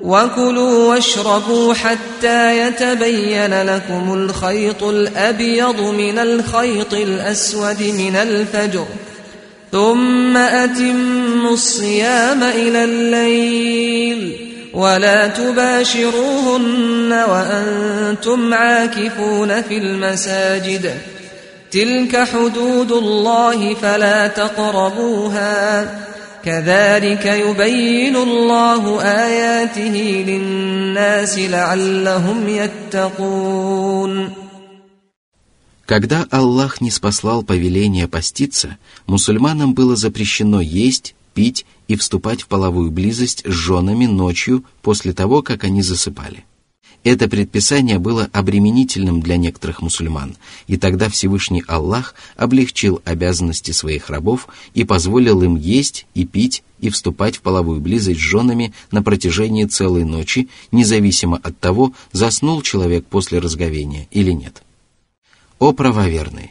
وكلوا 0.00 0.88
واشربوا 0.88 1.74
حتى 1.74 2.58
يتبين 2.58 3.62
لكم 3.62 4.14
الخيط 4.14 4.82
الأبيض 4.82 5.80
من 5.80 6.18
الخيط 6.18 6.94
الأسود 6.94 7.82
من 7.82 8.16
الفجر 8.16 8.84
ۖ 8.84 9.11
ثم 9.72 10.36
أتموا 10.36 11.52
الصيام 11.52 12.42
إلى 12.42 12.84
الليل 12.84 14.36
ولا 14.74 15.26
تباشروهن 15.26 17.12
وأنتم 17.12 18.54
عاكفون 18.54 19.62
في 19.62 19.78
المساجد. 19.78 20.94
تلك 21.70 22.16
حدود 22.16 22.92
الله 22.92 23.74
فلا 23.74 24.26
تقربوها. 24.26 25.90
كذلك 26.44 27.26
يبين 27.26 28.16
الله 28.16 29.02
آياته 29.02 30.24
للناس 30.28 31.38
لعلهم 31.38 32.48
يتقون. 32.48 34.41
Когда 35.92 36.26
Аллах 36.30 36.80
не 36.80 36.90
спаслал 36.90 37.42
повеление 37.42 38.08
поститься, 38.08 38.78
мусульманам 39.06 39.74
было 39.74 39.94
запрещено 39.94 40.62
есть, 40.62 41.14
пить 41.34 41.66
и 41.86 41.96
вступать 41.96 42.40
в 42.40 42.46
половую 42.46 42.90
близость 42.90 43.42
с 43.44 43.52
женами 43.52 44.06
ночью 44.06 44.64
после 44.80 45.12
того, 45.12 45.42
как 45.42 45.64
они 45.64 45.82
засыпали. 45.82 46.46
Это 47.04 47.28
предписание 47.28 47.98
было 47.98 48.30
обременительным 48.32 49.20
для 49.20 49.36
некоторых 49.36 49.82
мусульман, 49.82 50.36
и 50.66 50.78
тогда 50.78 51.10
Всевышний 51.10 51.62
Аллах 51.68 52.14
облегчил 52.38 53.02
обязанности 53.04 53.72
своих 53.72 54.08
рабов 54.08 54.48
и 54.72 54.84
позволил 54.84 55.42
им 55.42 55.56
есть 55.56 56.06
и 56.14 56.24
пить 56.24 56.62
и 56.80 56.88
вступать 56.88 57.36
в 57.36 57.42
половую 57.42 57.82
близость 57.82 58.18
с 58.18 58.22
женами 58.22 58.72
на 58.92 59.02
протяжении 59.02 59.66
целой 59.66 60.06
ночи, 60.06 60.48
независимо 60.70 61.36
от 61.36 61.60
того, 61.60 61.92
заснул 62.12 62.62
человек 62.62 63.04
после 63.04 63.40
разговения 63.40 64.08
или 64.10 64.30
нет. 64.30 64.62
«О 65.62 65.72
правоверные! 65.72 66.50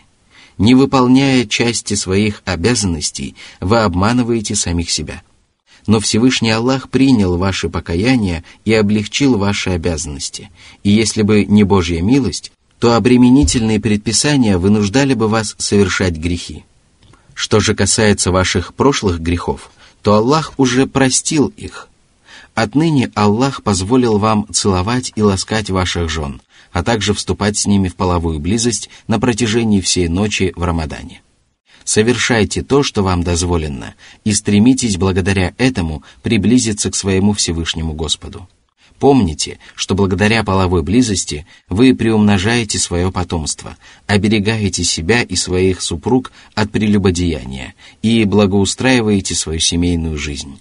Не 0.57 0.73
выполняя 0.73 1.45
части 1.45 1.95
своих 1.95 2.41
обязанностей, 2.45 3.35
вы 3.59 3.79
обманываете 3.79 4.55
самих 4.55 4.89
себя. 4.89 5.21
Но 5.85 5.99
Всевышний 5.99 6.51
Аллах 6.51 6.87
принял 6.87 7.35
ваше 7.35 7.67
покаяние 7.67 8.45
и 8.63 8.73
облегчил 8.73 9.37
ваши 9.37 9.71
обязанности. 9.71 10.49
И 10.83 10.91
если 10.91 11.23
бы 11.23 11.43
не 11.43 11.65
Божья 11.65 12.01
милость, 12.01 12.53
то 12.79 12.95
обременительные 12.95 13.81
предписания 13.81 14.57
вынуждали 14.57 15.13
бы 15.13 15.27
вас 15.27 15.55
совершать 15.57 16.15
грехи. 16.15 16.63
Что 17.33 17.59
же 17.59 17.75
касается 17.75 18.31
ваших 18.31 18.73
прошлых 18.73 19.19
грехов, 19.19 19.71
то 20.03 20.13
Аллах 20.13 20.53
уже 20.55 20.87
простил 20.87 21.47
их. 21.57 21.89
Отныне 22.55 23.11
Аллах 23.15 23.61
позволил 23.61 24.19
вам 24.19 24.47
целовать 24.53 25.11
и 25.17 25.21
ласкать 25.21 25.69
ваших 25.69 26.09
жен, 26.09 26.41
а 26.71 26.83
также 26.83 27.13
вступать 27.13 27.57
с 27.57 27.65
ними 27.65 27.87
в 27.87 27.95
половую 27.95 28.39
близость 28.39 28.89
на 29.07 29.19
протяжении 29.19 29.81
всей 29.81 30.07
ночи 30.07 30.53
в 30.55 30.63
Рамадане. 30.63 31.21
Совершайте 31.83 32.61
то, 32.61 32.83
что 32.83 33.03
вам 33.03 33.23
дозволено, 33.23 33.95
и 34.23 34.33
стремитесь 34.33 34.97
благодаря 34.97 35.53
этому 35.57 36.03
приблизиться 36.21 36.91
к 36.91 36.95
своему 36.95 37.33
Всевышнему 37.33 37.93
Господу. 37.93 38.47
Помните, 38.99 39.57
что 39.73 39.95
благодаря 39.95 40.43
половой 40.43 40.83
близости 40.83 41.47
вы 41.69 41.95
приумножаете 41.95 42.77
свое 42.77 43.11
потомство, 43.11 43.75
оберегаете 44.05 44.83
себя 44.83 45.23
и 45.23 45.35
своих 45.35 45.81
супруг 45.81 46.31
от 46.53 46.71
прелюбодеяния 46.71 47.73
и 48.03 48.25
благоустраиваете 48.25 49.33
свою 49.33 49.59
семейную 49.59 50.19
жизнь. 50.19 50.59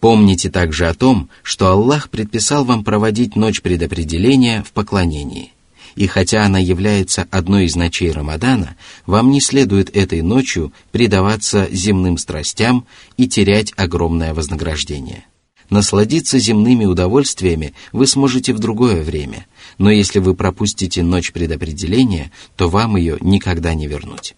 Помните 0.00 0.48
также 0.48 0.86
о 0.88 0.94
том, 0.94 1.28
что 1.42 1.68
Аллах 1.68 2.08
предписал 2.08 2.64
вам 2.64 2.84
проводить 2.84 3.34
ночь 3.34 3.60
предопределения 3.62 4.62
в 4.62 4.72
поклонении. 4.72 5.52
И 5.96 6.06
хотя 6.06 6.44
она 6.44 6.60
является 6.60 7.26
одной 7.32 7.64
из 7.64 7.74
ночей 7.74 8.12
Рамадана, 8.12 8.76
вам 9.06 9.32
не 9.32 9.40
следует 9.40 9.94
этой 9.96 10.22
ночью 10.22 10.72
предаваться 10.92 11.66
земным 11.72 12.18
страстям 12.18 12.86
и 13.16 13.26
терять 13.26 13.72
огромное 13.76 14.32
вознаграждение. 14.32 15.24
Насладиться 15.70 16.38
земными 16.38 16.84
удовольствиями 16.84 17.74
вы 17.92 18.06
сможете 18.06 18.54
в 18.54 18.60
другое 18.60 19.02
время, 19.02 19.46
но 19.76 19.90
если 19.90 20.20
вы 20.20 20.34
пропустите 20.34 21.02
ночь 21.02 21.32
предопределения, 21.32 22.30
то 22.56 22.68
вам 22.68 22.96
ее 22.96 23.18
никогда 23.20 23.74
не 23.74 23.88
вернуть. 23.88 24.34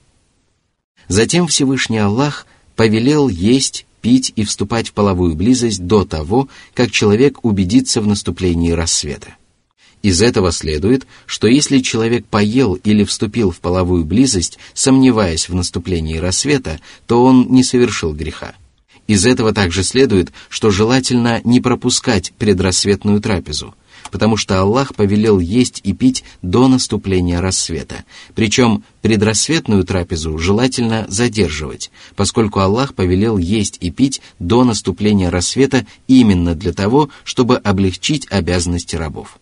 Затем 1.09 1.47
Всевышний 1.47 1.99
Аллах 1.99 2.47
повелел 2.75 3.29
есть 3.29 3.87
пить 4.01 4.33
и 4.37 4.45
вступать 4.45 4.89
в 4.89 4.93
половую 4.93 5.35
близость 5.35 5.85
до 5.85 6.05
того, 6.05 6.49
как 6.75 6.91
человек 6.91 7.45
убедится 7.45 8.01
в 8.01 8.07
наступлении 8.07 8.71
рассвета. 8.71 9.37
Из 10.03 10.23
этого 10.23 10.51
следует, 10.51 11.07
что 11.27 11.47
если 11.47 11.79
человек 11.81 12.25
поел 12.25 12.75
или 12.75 13.05
вступил 13.05 13.51
в 13.51 13.61
половую 13.61 14.05
близость, 14.05 14.59
сомневаясь 14.73 15.49
в 15.49 15.55
наступлении 15.55 16.17
рассвета, 16.17 16.81
то 17.07 17.23
он 17.23 17.49
не 17.51 17.63
совершил 17.63 18.15
греха. 18.15 18.55
Из 19.07 19.27
этого 19.27 19.53
также 19.53 19.83
следует, 19.83 20.33
что 20.49 20.71
желательно 20.71 21.41
не 21.45 21.61
пропускать 21.61 22.33
предрассветную 22.39 23.21
трапезу, 23.21 23.75
потому 24.11 24.37
что 24.37 24.61
Аллах 24.61 24.95
повелел 24.95 25.39
есть 25.39 25.81
и 25.85 25.93
пить 25.93 26.25
до 26.43 26.69
наступления 26.69 27.41
рассвета. 27.41 28.05
Причем 28.35 28.85
предрассветную 29.03 29.85
трапезу 29.85 30.39
желательно 30.39 31.07
задерживать, 31.09 31.91
поскольку 32.17 32.61
Аллах 32.61 32.95
повелел 32.95 33.39
есть 33.39 33.79
и 33.81 33.91
пить 33.91 34.21
до 34.39 34.65
наступления 34.65 35.31
рассвета 35.31 35.87
именно 36.07 36.55
для 36.55 36.73
того, 36.73 37.11
чтобы 37.25 37.57
облегчить 37.57 38.27
обязанности 38.31 38.97
рабов. 38.97 39.39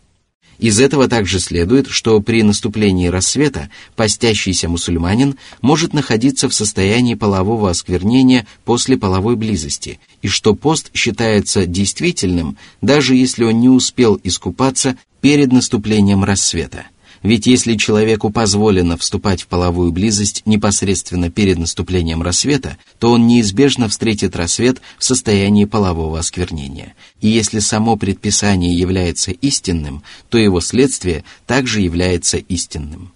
Из 0.58 0.80
этого 0.80 1.08
также 1.08 1.38
следует, 1.38 1.86
что 1.88 2.20
при 2.20 2.42
наступлении 2.42 3.06
рассвета 3.06 3.70
постящийся 3.94 4.68
мусульманин 4.68 5.36
может 5.62 5.92
находиться 5.92 6.48
в 6.48 6.54
состоянии 6.54 7.14
полового 7.14 7.70
осквернения 7.70 8.46
после 8.64 8.96
половой 8.96 9.36
близости, 9.36 10.00
и 10.20 10.28
что 10.28 10.54
пост 10.54 10.90
считается 10.94 11.64
действительным, 11.64 12.56
даже 12.82 13.14
если 13.14 13.44
он 13.44 13.60
не 13.60 13.68
успел 13.68 14.20
искупаться 14.24 14.96
перед 15.20 15.52
наступлением 15.52 16.24
рассвета– 16.24 16.86
ведь 17.22 17.46
если 17.46 17.76
человеку 17.76 18.30
позволено 18.30 18.96
вступать 18.96 19.42
в 19.42 19.46
половую 19.46 19.92
близость 19.92 20.42
непосредственно 20.46 21.30
перед 21.30 21.58
наступлением 21.58 22.22
рассвета, 22.22 22.76
то 22.98 23.12
он 23.12 23.26
неизбежно 23.26 23.88
встретит 23.88 24.36
рассвет 24.36 24.80
в 24.98 25.04
состоянии 25.04 25.64
полового 25.64 26.18
осквернения. 26.18 26.94
И 27.20 27.28
если 27.28 27.58
само 27.58 27.96
предписание 27.96 28.72
является 28.72 29.32
истинным, 29.32 30.02
то 30.28 30.38
его 30.38 30.60
следствие 30.60 31.24
также 31.46 31.80
является 31.80 32.36
истинным. 32.38 33.12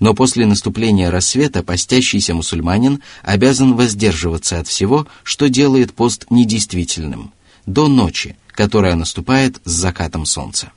Но 0.00 0.14
после 0.14 0.46
наступления 0.46 1.10
рассвета 1.10 1.62
постящийся 1.62 2.34
мусульманин 2.34 3.02
обязан 3.22 3.74
воздерживаться 3.74 4.58
от 4.58 4.66
всего, 4.66 5.06
что 5.22 5.48
делает 5.48 5.92
пост 5.92 6.26
недействительным, 6.30 7.32
до 7.66 7.86
ночи, 7.86 8.36
которая 8.48 8.96
наступает 8.96 9.60
с 9.64 9.70
закатом 9.70 10.26
солнца. 10.26 10.72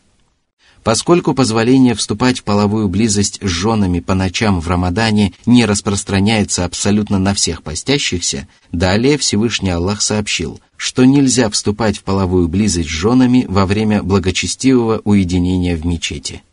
Поскольку 0.86 1.34
позволение 1.34 1.96
вступать 1.96 2.42
в 2.42 2.44
половую 2.44 2.90
близость 2.90 3.40
с 3.42 3.48
женами 3.48 4.02
по 4.02 4.14
ночам 4.14 4.62
в 4.62 4.68
Рамадане 4.68 5.34
не 5.48 5.66
распространяется 5.66 6.64
абсолютно 6.64 7.18
на 7.18 7.34
всех 7.34 7.64
постящихся, 7.64 8.48
далее 8.72 9.18
Всевышний 9.18 9.72
Аллах 9.72 10.04
сообщил, 10.04 10.62
что 10.78 11.04
нельзя 11.04 11.50
вступать 11.50 11.98
в 11.98 12.04
половую 12.04 12.48
близость 12.50 12.90
с 12.90 12.92
женами 12.92 13.48
во 13.50 13.66
время 13.66 14.04
благочестивого 14.04 15.02
уединения 15.06 15.76
в 15.76 15.88
мечети. 15.88 16.44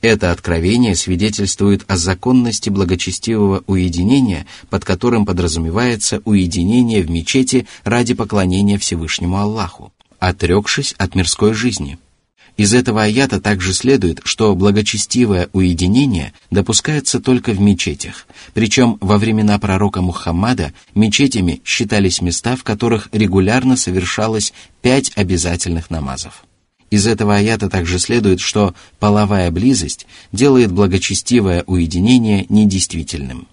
Это 0.00 0.30
откровение 0.30 0.94
свидетельствует 0.94 1.84
о 1.88 1.96
законности 1.96 2.70
благочестивого 2.70 3.64
уединения, 3.66 4.46
под 4.70 4.84
которым 4.84 5.26
подразумевается 5.26 6.22
уединение 6.24 7.02
в 7.02 7.10
мечети 7.10 7.66
ради 7.82 8.14
поклонения 8.14 8.78
Всевышнему 8.78 9.38
Аллаху, 9.38 9.92
отрекшись 10.20 10.94
от 10.98 11.16
мирской 11.16 11.52
жизни– 11.52 11.98
из 12.56 12.74
этого 12.74 13.02
аята 13.02 13.40
также 13.40 13.72
следует, 13.72 14.20
что 14.24 14.54
благочестивое 14.54 15.48
уединение 15.52 16.32
допускается 16.50 17.20
только 17.20 17.52
в 17.52 17.60
мечетях, 17.60 18.26
причем 18.54 18.98
во 19.00 19.18
времена 19.18 19.58
пророка 19.58 20.02
Мухаммада 20.02 20.72
мечетями 20.94 21.62
считались 21.64 22.20
места, 22.20 22.56
в 22.56 22.62
которых 22.62 23.08
регулярно 23.12 23.76
совершалось 23.76 24.52
пять 24.82 25.12
обязательных 25.16 25.90
намазов. 25.90 26.44
Из 26.90 27.06
этого 27.06 27.36
аята 27.36 27.70
также 27.70 27.98
следует, 27.98 28.40
что 28.40 28.74
половая 28.98 29.50
близость 29.50 30.06
делает 30.30 30.72
благочестивое 30.72 31.64
уединение 31.66 32.44
недействительным. 32.50 33.48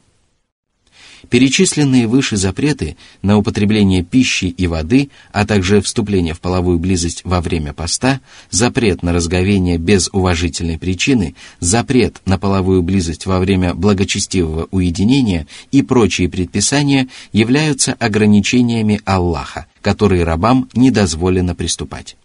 Перечисленные 1.30 2.08
выше 2.08 2.38
запреты 2.38 2.96
на 3.22 3.38
употребление 3.38 4.04
пищи 4.04 4.46
и 4.46 4.68
воды, 4.68 5.10
а 5.32 5.46
также 5.46 5.82
вступление 5.82 6.34
в 6.34 6.40
половую 6.40 6.80
близость 6.80 7.22
во 7.24 7.42
время 7.42 7.74
поста, 7.74 8.22
запрет 8.50 9.04
на 9.04 9.12
разговение 9.12 9.78
без 9.78 10.10
уважительной 10.14 10.78
причины, 10.78 11.36
запрет 11.60 12.22
на 12.26 12.38
половую 12.38 12.84
близость 12.84 13.26
во 13.26 13.40
время 13.40 13.74
благочестивого 13.74 14.68
уединения 14.72 15.48
и 15.72 15.82
прочие 15.82 16.30
предписания 16.30 17.08
являются 17.34 17.94
ограничениями 17.94 19.02
Аллаха, 19.06 19.66
которые 19.82 20.24
рабам 20.24 20.70
не 20.74 20.92
дозволено 20.92 21.56
приступать. 21.56 22.16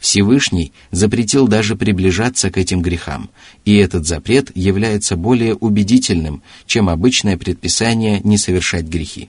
Всевышний 0.00 0.72
запретил 0.90 1.46
даже 1.46 1.76
приближаться 1.76 2.50
к 2.50 2.56
этим 2.56 2.80
грехам, 2.80 3.28
и 3.66 3.76
этот 3.76 4.06
запрет 4.06 4.50
является 4.56 5.14
более 5.14 5.54
убедительным, 5.54 6.42
чем 6.66 6.88
обычное 6.88 7.36
предписание 7.36 8.20
не 8.24 8.38
совершать 8.38 8.86
грехи. 8.86 9.28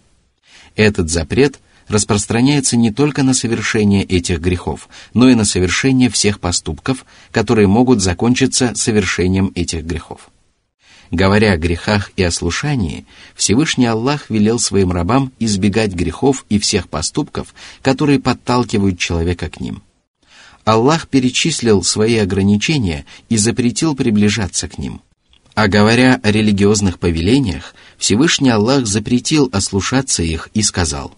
Этот 0.78 1.10
запрет 1.10 1.60
распространяется 1.90 2.78
не 2.78 2.90
только 2.90 3.22
на 3.22 3.34
совершение 3.34 4.06
этих 4.06 4.40
грехов, 4.40 4.88
но 5.14 5.30
и 5.30 5.36
на 5.36 5.44
совершение 5.44 6.10
всех 6.10 6.40
поступков, 6.40 7.06
которые 7.32 7.68
могут 7.68 8.02
закончиться 8.02 8.72
совершением 8.74 9.52
этих 9.56 9.84
грехов. 9.84 10.30
Говоря 11.12 11.52
о 11.52 11.58
грехах 11.58 12.12
и 12.16 12.24
ослушании, 12.24 13.06
Всевышний 13.36 13.88
Аллах 13.88 14.30
велел 14.30 14.58
своим 14.58 14.94
рабам 14.94 15.34
избегать 15.40 15.92
грехов 15.92 16.46
и 16.48 16.58
всех 16.58 16.88
поступков, 16.88 17.54
которые 17.82 18.22
подталкивают 18.22 18.98
человека 18.98 19.50
к 19.50 19.60
ним– 19.60 19.84
Аллах 20.64 21.08
перечислил 21.08 21.84
свои 21.84 22.18
ограничения 22.18 23.06
и 23.30 23.38
запретил 23.38 23.96
приближаться 23.96 24.68
к 24.68 24.78
ним. 24.78 25.02
А 25.54 25.68
говоря 25.68 26.20
о 26.24 26.32
религиозных 26.32 27.00
повелениях, 27.00 27.76
Всевышний 27.98 28.50
Аллах 28.50 28.86
запретил 28.86 29.50
ослушаться 29.52 30.24
их 30.24 30.50
и 30.54 30.62
сказал, 30.62 31.16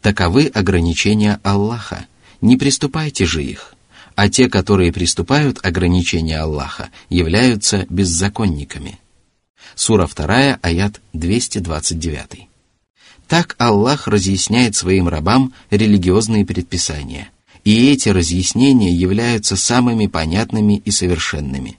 «Таковы 0.00 0.46
ограничения 0.46 1.40
Аллаха, 1.42 2.06
не 2.40 2.56
приступайте 2.56 3.26
же 3.26 3.42
их, 3.42 3.74
а 4.14 4.28
те, 4.28 4.48
которые 4.48 4.92
приступают 4.92 5.58
ограничения 5.64 6.38
Аллаха, 6.38 6.90
являются 7.10 7.84
беззаконниками». 7.90 8.98
Сура 9.74 10.08
2, 10.08 10.58
аят 10.62 11.00
229. 11.12 12.48
Так 13.26 13.54
Аллах 13.58 14.08
разъясняет 14.08 14.74
своим 14.76 15.08
рабам 15.08 15.52
религиозные 15.70 16.46
предписания– 16.46 17.30
и 17.68 17.90
эти 17.92 18.08
разъяснения 18.08 18.90
являются 18.90 19.54
самыми 19.54 20.06
понятными 20.06 20.80
и 20.86 20.90
совершенными. 20.90 21.78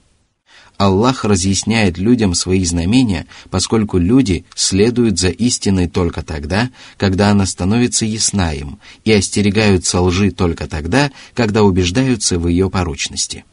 Аллах 0.76 1.24
разъясняет 1.24 1.98
людям 1.98 2.34
свои 2.34 2.64
знамения, 2.64 3.26
поскольку 3.50 3.98
люди 3.98 4.44
следуют 4.54 5.18
за 5.18 5.30
истиной 5.30 5.88
только 5.88 6.22
тогда, 6.22 6.70
когда 6.96 7.30
она 7.30 7.44
становится 7.44 8.06
ясна 8.06 8.52
им, 8.52 8.78
и 9.04 9.10
остерегаются 9.10 10.00
лжи 10.00 10.30
только 10.30 10.68
тогда, 10.68 11.10
когда 11.34 11.64
убеждаются 11.64 12.38
в 12.38 12.46
ее 12.46 12.70
порочности. 12.70 13.44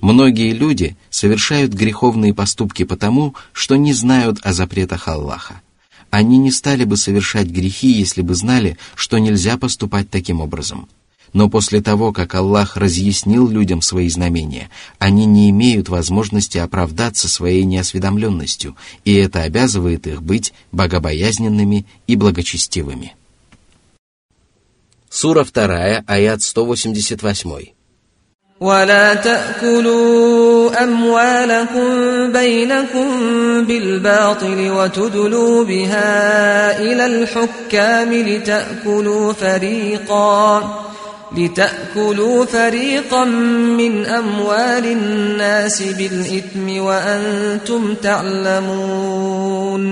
Многие 0.00 0.54
люди 0.54 0.96
совершают 1.10 1.74
греховные 1.74 2.32
поступки 2.32 2.84
потому, 2.84 3.34
что 3.52 3.76
не 3.76 3.92
знают 3.92 4.38
о 4.44 4.54
запретах 4.54 5.08
Аллаха. 5.08 5.60
Они 6.08 6.38
не 6.38 6.52
стали 6.52 6.84
бы 6.84 6.96
совершать 6.96 7.48
грехи, 7.48 7.88
если 7.88 8.22
бы 8.22 8.34
знали, 8.34 8.78
что 8.94 9.18
нельзя 9.18 9.58
поступать 9.58 10.08
таким 10.08 10.40
образом– 10.40 10.88
но 11.35 11.49
после 11.49 11.81
того, 11.81 12.13
как 12.13 12.33
Аллах 12.33 12.77
разъяснил 12.77 13.49
людям 13.49 13.81
свои 13.81 14.07
знамения, 14.07 14.69
они 14.99 15.25
не 15.25 15.49
имеют 15.49 15.89
возможности 15.89 16.57
оправдаться 16.57 17.27
своей 17.27 17.65
неосведомленностью, 17.65 18.77
и 19.03 19.15
это 19.15 19.41
обязывает 19.41 20.07
их 20.07 20.23
быть 20.23 20.53
богобоязненными 20.71 21.85
и 22.07 22.15
благочестивыми. 22.15 23.15
Сура 25.09 25.43
2, 25.43 26.05
аят 26.07 26.41
188. 26.41 27.73
ولا 28.59 29.13
تأكلوا 29.13 30.83
أموالكم 30.83 32.31
بينكم 32.31 33.07
بالباطل 33.65 34.71
وتدلوا 34.71 35.63
بها 35.63 36.79
إلى 36.79 37.05
الحكام 37.05 38.13
لتأكلوا 38.13 39.33
فريقاً 39.33 40.85
لتأكلوا 41.31 42.45
فريقا 42.45 43.25
من 43.79 44.05
أموال 44.05 44.85
الناس 44.85 45.81
بالإثم 45.81 46.77
وأنتم 46.79 47.93
تعلمون 47.95 49.85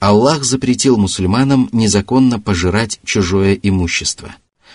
Аллах 0.00 0.44
запретил 0.44 0.98
мусульманам 0.98 1.70
незаконно 1.72 2.38
пожирать 2.38 3.00
чужое 3.06 3.54
имущество, 3.54 4.34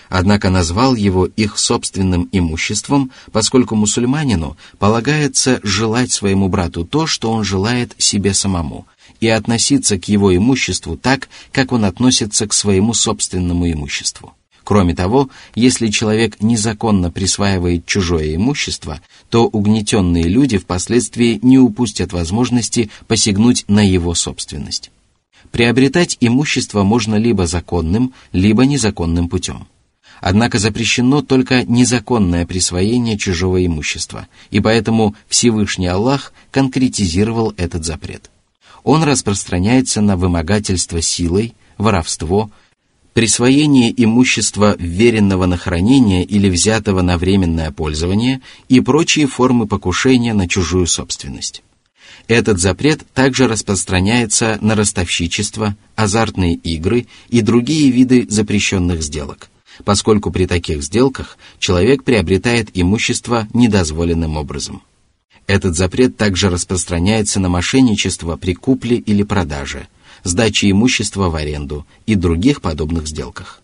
однако 0.10 0.49
назвал 0.49 0.95
его 0.95 1.27
их 1.27 1.60
собственным 1.60 2.27
имуществом, 2.32 3.12
поскольку 3.32 3.75
мусульманину 3.75 4.58
полагается 4.79 5.60
желать 5.62 6.12
своему 6.12 6.49
брату 6.49 6.84
то, 6.84 7.05
что 7.05 7.32
он 7.32 7.43
желает 7.43 7.93
себе 7.99 8.34
самому, 8.34 8.88
и 9.19 9.27
относиться 9.27 9.99
к 9.99 10.08
его 10.08 10.36
имуществу 10.36 10.97
так, 10.97 11.29
как 11.51 11.73
он 11.73 11.86
относится 11.86 12.47
к 12.47 12.53
своему 12.53 12.95
собственному 12.95 13.71
имуществу. 13.71 14.34
Кроме 14.64 14.94
того, 14.94 15.29
если 15.55 15.88
человек 15.88 16.42
незаконно 16.42 17.11
присваивает 17.11 17.85
чужое 17.85 18.35
имущество, 18.35 19.00
то 19.29 19.46
угнетенные 19.46 20.24
люди 20.24 20.57
впоследствии 20.57 21.38
не 21.42 21.59
упустят 21.59 22.14
возможности 22.14 22.90
посягнуть 23.07 23.66
на 23.68 23.87
его 23.87 24.14
собственность. 24.14 24.90
Приобретать 25.53 26.16
имущество 26.20 26.83
можно 26.83 27.16
либо 27.16 27.46
законным, 27.46 28.14
либо 28.33 28.64
незаконным 28.64 29.29
путем. 29.29 29.68
Однако 30.20 30.59
запрещено 30.59 31.20
только 31.20 31.64
незаконное 31.64 32.46
присвоение 32.46 33.18
чужого 33.18 33.64
имущества, 33.64 34.27
и 34.50 34.61
поэтому 34.61 35.14
Всевышний 35.29 35.88
Аллах 35.88 36.33
конкретизировал 36.50 37.53
этот 37.59 37.85
запрет. 37.85 38.31
Он 38.83 39.03
распространяется 39.03 40.00
на 40.00 40.16
вымогательство 40.16 41.03
силой, 41.03 41.55
воровство, 41.77 42.50
присвоение 43.14 43.94
имущества 43.96 44.77
вверенного 44.79 45.46
на 45.46 45.57
хранение 45.57 46.24
или 46.24 46.50
взятого 46.50 47.00
на 47.00 47.16
временное 47.16 47.70
пользование 47.70 48.42
и 48.68 48.81
прочие 48.81 49.27
формы 49.27 49.66
покушения 49.66 50.35
на 50.35 50.48
чужую 50.48 50.87
собственность. 50.87 51.62
Этот 52.27 52.59
запрет 52.59 53.03
также 53.14 53.46
распространяется 53.48 54.59
на 54.61 54.74
ростовщичество, 54.74 55.77
азартные 55.94 56.55
игры 56.55 57.07
и 57.29 57.40
другие 57.40 57.90
виды 57.90 58.27
запрещенных 58.29 59.03
сделок, 59.03 59.48
поскольку 59.85 60.31
при 60.31 60.46
таких 60.46 60.83
сделках 60.83 61.38
человек 61.59 62.03
приобретает 62.03 62.70
имущество 62.74 63.46
недозволенным 63.53 64.37
образом. 64.37 64.83
Этот 65.46 65.77
запрет 65.77 66.16
также 66.16 66.48
распространяется 66.48 67.38
на 67.38 67.50
мошенничество 67.50 68.37
при 68.37 68.55
купле 68.55 68.96
или 68.96 69.22
продаже– 69.22 69.87
сдачи 70.24 70.70
имущества 70.70 71.28
в 71.28 71.37
аренду 71.37 71.87
и 72.06 72.16
других 72.16 72.60
подобных 72.60 73.06
сделках. 73.06 73.60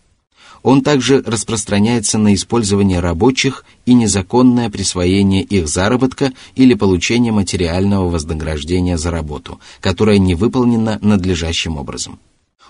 Он 0.62 0.82
также 0.82 1.22
распространяется 1.22 2.18
на 2.18 2.34
использование 2.34 3.00
рабочих 3.00 3.64
и 3.86 3.94
незаконное 3.94 4.68
присвоение 4.68 5.42
их 5.42 5.68
заработка 5.68 6.32
или 6.54 6.74
получение 6.74 7.32
материального 7.32 8.10
вознаграждения 8.10 8.98
за 8.98 9.10
работу, 9.10 9.58
которая 9.80 10.18
не 10.18 10.34
выполнена 10.34 10.98
надлежащим 11.00 11.78
образом. 11.78 12.18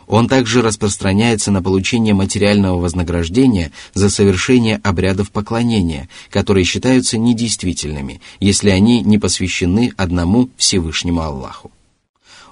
Он 0.06 0.26
также 0.26 0.60
распространяется 0.60 1.52
на 1.52 1.62
получение 1.62 2.14
материального 2.14 2.80
вознаграждения 2.80 3.70
за 3.94 4.10
совершение 4.10 4.80
обрядов 4.82 5.30
поклонения, 5.30 6.08
которые 6.30 6.64
считаются 6.64 7.16
недействительными, 7.16 8.20
если 8.40 8.70
они 8.70 9.02
не 9.02 9.18
посвящены 9.18 9.92
одному 9.96 10.50
Всевышнему 10.56 11.20
Аллаху. 11.20 11.70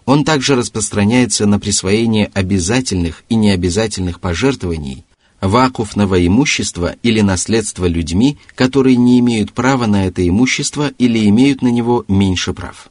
Он 0.09 0.25
также 0.25 0.57
распространяется 0.57 1.45
на 1.45 1.61
присвоение 1.61 2.31
обязательных 2.33 3.25
и 3.29 3.35
необязательных 3.35 4.21
пожертвований, 4.21 5.05
вакуфного 5.43 6.27
имущества 6.27 6.97
или 7.03 7.21
наследства 7.21 7.85
людьми, 7.85 8.39
которые 8.55 8.97
не 8.97 9.19
имеют 9.19 9.53
права 9.53 9.85
на 9.85 10.07
это 10.07 10.27
имущество 10.27 10.93
или 10.97 11.29
имеют 11.29 11.61
на 11.61 11.69
него 11.69 12.07
меньше 12.09 12.55
прав. 12.55 12.91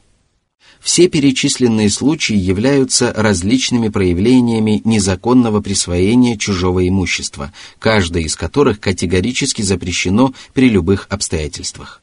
Все 0.80 1.08
перечисленные 1.08 1.90
случаи 1.90 2.36
являются 2.36 3.12
различными 3.12 3.88
проявлениями 3.88 4.80
незаконного 4.84 5.60
присвоения 5.60 6.36
чужого 6.36 6.86
имущества, 6.86 7.52
каждое 7.80 8.22
из 8.22 8.36
которых 8.36 8.78
категорически 8.78 9.62
запрещено 9.62 10.34
при 10.54 10.68
любых 10.68 11.08
обстоятельствах. 11.10 12.00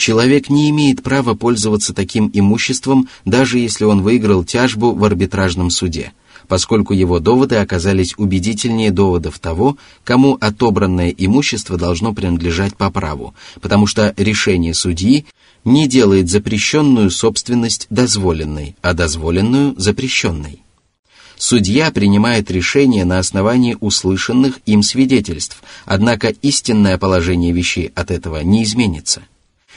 Человек 0.00 0.48
не 0.48 0.70
имеет 0.70 1.02
права 1.02 1.34
пользоваться 1.34 1.92
таким 1.92 2.30
имуществом, 2.32 3.10
даже 3.26 3.58
если 3.58 3.84
он 3.84 4.00
выиграл 4.00 4.44
тяжбу 4.44 4.94
в 4.94 5.04
арбитражном 5.04 5.68
суде, 5.68 6.12
поскольку 6.48 6.94
его 6.94 7.18
доводы 7.18 7.56
оказались 7.56 8.14
убедительнее 8.16 8.92
доводов 8.92 9.38
того, 9.38 9.76
кому 10.02 10.38
отобранное 10.40 11.10
имущество 11.10 11.76
должно 11.76 12.14
принадлежать 12.14 12.78
по 12.78 12.90
праву, 12.90 13.34
потому 13.60 13.86
что 13.86 14.14
решение 14.16 14.72
судьи 14.72 15.26
не 15.66 15.86
делает 15.86 16.30
запрещенную 16.30 17.10
собственность 17.10 17.86
дозволенной, 17.90 18.76
а 18.80 18.94
дозволенную 18.94 19.74
запрещенной. 19.76 20.62
Судья 21.36 21.90
принимает 21.90 22.50
решение 22.50 23.04
на 23.04 23.18
основании 23.18 23.76
услышанных 23.78 24.60
им 24.64 24.82
свидетельств, 24.82 25.62
однако 25.84 26.28
истинное 26.28 26.96
положение 26.96 27.52
вещей 27.52 27.92
от 27.94 28.10
этого 28.10 28.42
не 28.42 28.62
изменится– 28.62 29.24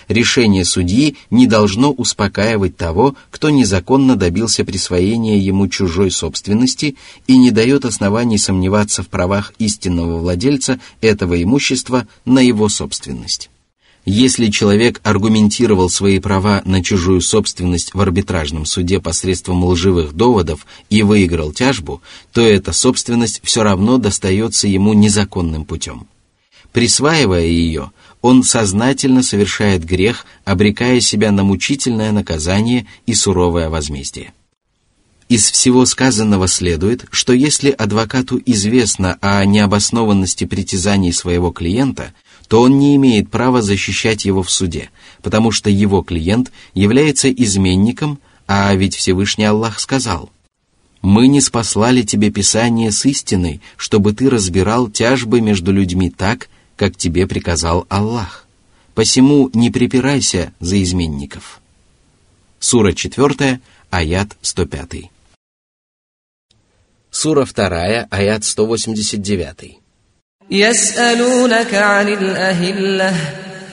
решение 0.07 0.65
судьи 0.65 1.17
не 1.29 1.47
должно 1.47 1.91
успокаивать 1.91 2.77
того, 2.77 3.15
кто 3.31 3.49
незаконно 3.49 4.15
добился 4.15 4.65
присвоения 4.65 5.37
ему 5.37 5.67
чужой 5.67 6.11
собственности 6.11 6.95
и 7.27 7.37
не 7.37 7.51
дает 7.51 7.85
оснований 7.85 8.37
сомневаться 8.37 9.03
в 9.03 9.07
правах 9.07 9.53
истинного 9.59 10.19
владельца 10.19 10.79
этого 11.01 11.41
имущества 11.41 12.07
на 12.25 12.39
его 12.39 12.69
собственность. 12.69 13.49
Если 14.05 14.47
человек 14.47 14.99
аргументировал 15.03 15.89
свои 15.89 16.19
права 16.19 16.61
на 16.65 16.83
чужую 16.83 17.21
собственность 17.21 17.93
в 17.93 18.01
арбитражном 18.01 18.65
суде 18.65 18.99
посредством 18.99 19.63
лживых 19.63 20.13
доводов 20.13 20.65
и 20.89 21.03
выиграл 21.03 21.53
тяжбу, 21.53 22.01
то 22.33 22.41
эта 22.41 22.73
собственность 22.73 23.39
все 23.43 23.63
равно 23.63 23.97
достается 23.97 24.67
ему 24.67 24.93
незаконным 24.93 25.63
путем. 25.63 26.07
Присваивая 26.73 27.45
ее, 27.45 27.91
он 28.23 28.41
сознательно 28.41 29.21
совершает 29.21 29.83
грех, 29.83 30.25
обрекая 30.45 31.01
себя 31.01 31.31
на 31.31 31.43
мучительное 31.43 32.13
наказание 32.13 32.87
и 33.05 33.13
суровое 33.13 33.69
возмездие. 33.69 34.31
Из 35.27 35.51
всего 35.51 35.85
сказанного 35.85 36.47
следует, 36.47 37.05
что 37.11 37.33
если 37.33 37.69
адвокату 37.69 38.41
известно 38.45 39.17
о 39.19 39.43
необоснованности 39.43 40.45
притязаний 40.45 41.11
своего 41.11 41.51
клиента, 41.51 42.13
то 42.47 42.61
он 42.61 42.79
не 42.79 42.95
имеет 42.95 43.29
права 43.29 43.61
защищать 43.61 44.23
его 44.23 44.41
в 44.41 44.49
суде, 44.49 44.89
потому 45.21 45.51
что 45.51 45.69
его 45.69 46.01
клиент 46.01 46.51
является 46.73 47.29
изменником, 47.29 48.19
а 48.47 48.73
ведь 48.73 48.95
Всевышний 48.95 49.45
Аллах 49.45 49.81
сказал 49.81 50.29
«Мы 51.01 51.27
не 51.27 51.41
спаслали 51.41 52.03
тебе 52.03 52.31
Писание 52.31 52.93
с 52.93 53.05
истиной, 53.05 53.59
чтобы 53.75 54.13
ты 54.13 54.29
разбирал 54.29 54.89
тяжбы 54.89 55.41
между 55.41 55.73
людьми 55.73 56.09
так, 56.09 56.47
как 56.76 56.96
тебе 56.96 57.26
приказал 57.26 57.86
Аллах. 57.88 58.46
Посему 58.94 59.50
не 59.54 59.70
припирайся 59.70 60.52
за 60.60 60.82
изменников. 60.82 61.60
Сура 62.58 62.92
4, 62.92 63.60
аят 63.90 64.36
105. 64.42 65.10
Сура 67.10 67.44
2, 67.44 68.08
аят 68.10 68.44
189. 68.44 69.78
يسألونك 70.50 71.74
عن 71.74 72.08
الأهلة 72.08 73.14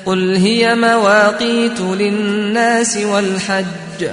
قل 0.06 0.36
هي 0.36 0.76
مواقيت 0.76 1.80
للناس 1.80 2.98
والحج 2.98 4.10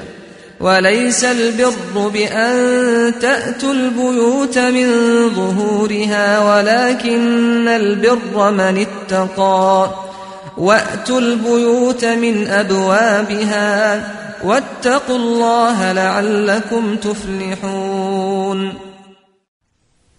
وليس 0.60 1.24
البر 1.24 2.08
بأن 2.08 3.14
تأتوا 3.20 3.72
البيوت 3.72 4.58
من 4.58 4.88
ظهورها 5.34 6.54
ولكن 6.54 7.68
البر 7.68 8.50
من 8.50 8.86
اتقى 8.86 9.94
وأتوا 10.56 11.20
البيوت 11.20 12.04
من 12.04 12.46
أبوابها 12.46 14.08
واتقوا 14.44 15.16
الله 15.16 15.92
لعلكم 15.92 16.96
تفلحون 16.96 18.72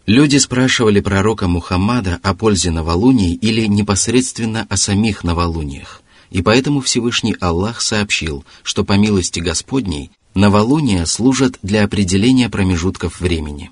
Люди 0.06 0.36
спрашивали 0.36 0.99
пророка 0.99 1.47
Мухаммада 1.47 2.19
о 2.23 2.34
пользе 2.34 2.71
новолуний 2.71 3.36
или 3.36 3.67
непосредственно 3.67 4.67
о 4.69 4.75
самих 4.75 5.23
новолуниях, 5.23 6.01
и 6.29 6.41
поэтому 6.41 6.82
Всевышний 6.82 7.38
Аллах 7.39 7.79
сообщил, 7.79 8.43
что 8.63 8.84
по 8.84 8.97
милости 8.97 9.39
Господней 9.39 10.12
новолуния 10.38 11.05
служат 11.05 11.59
для 11.62 11.85
определения 11.85 12.48
промежутков 12.48 13.20
времени. 13.20 13.70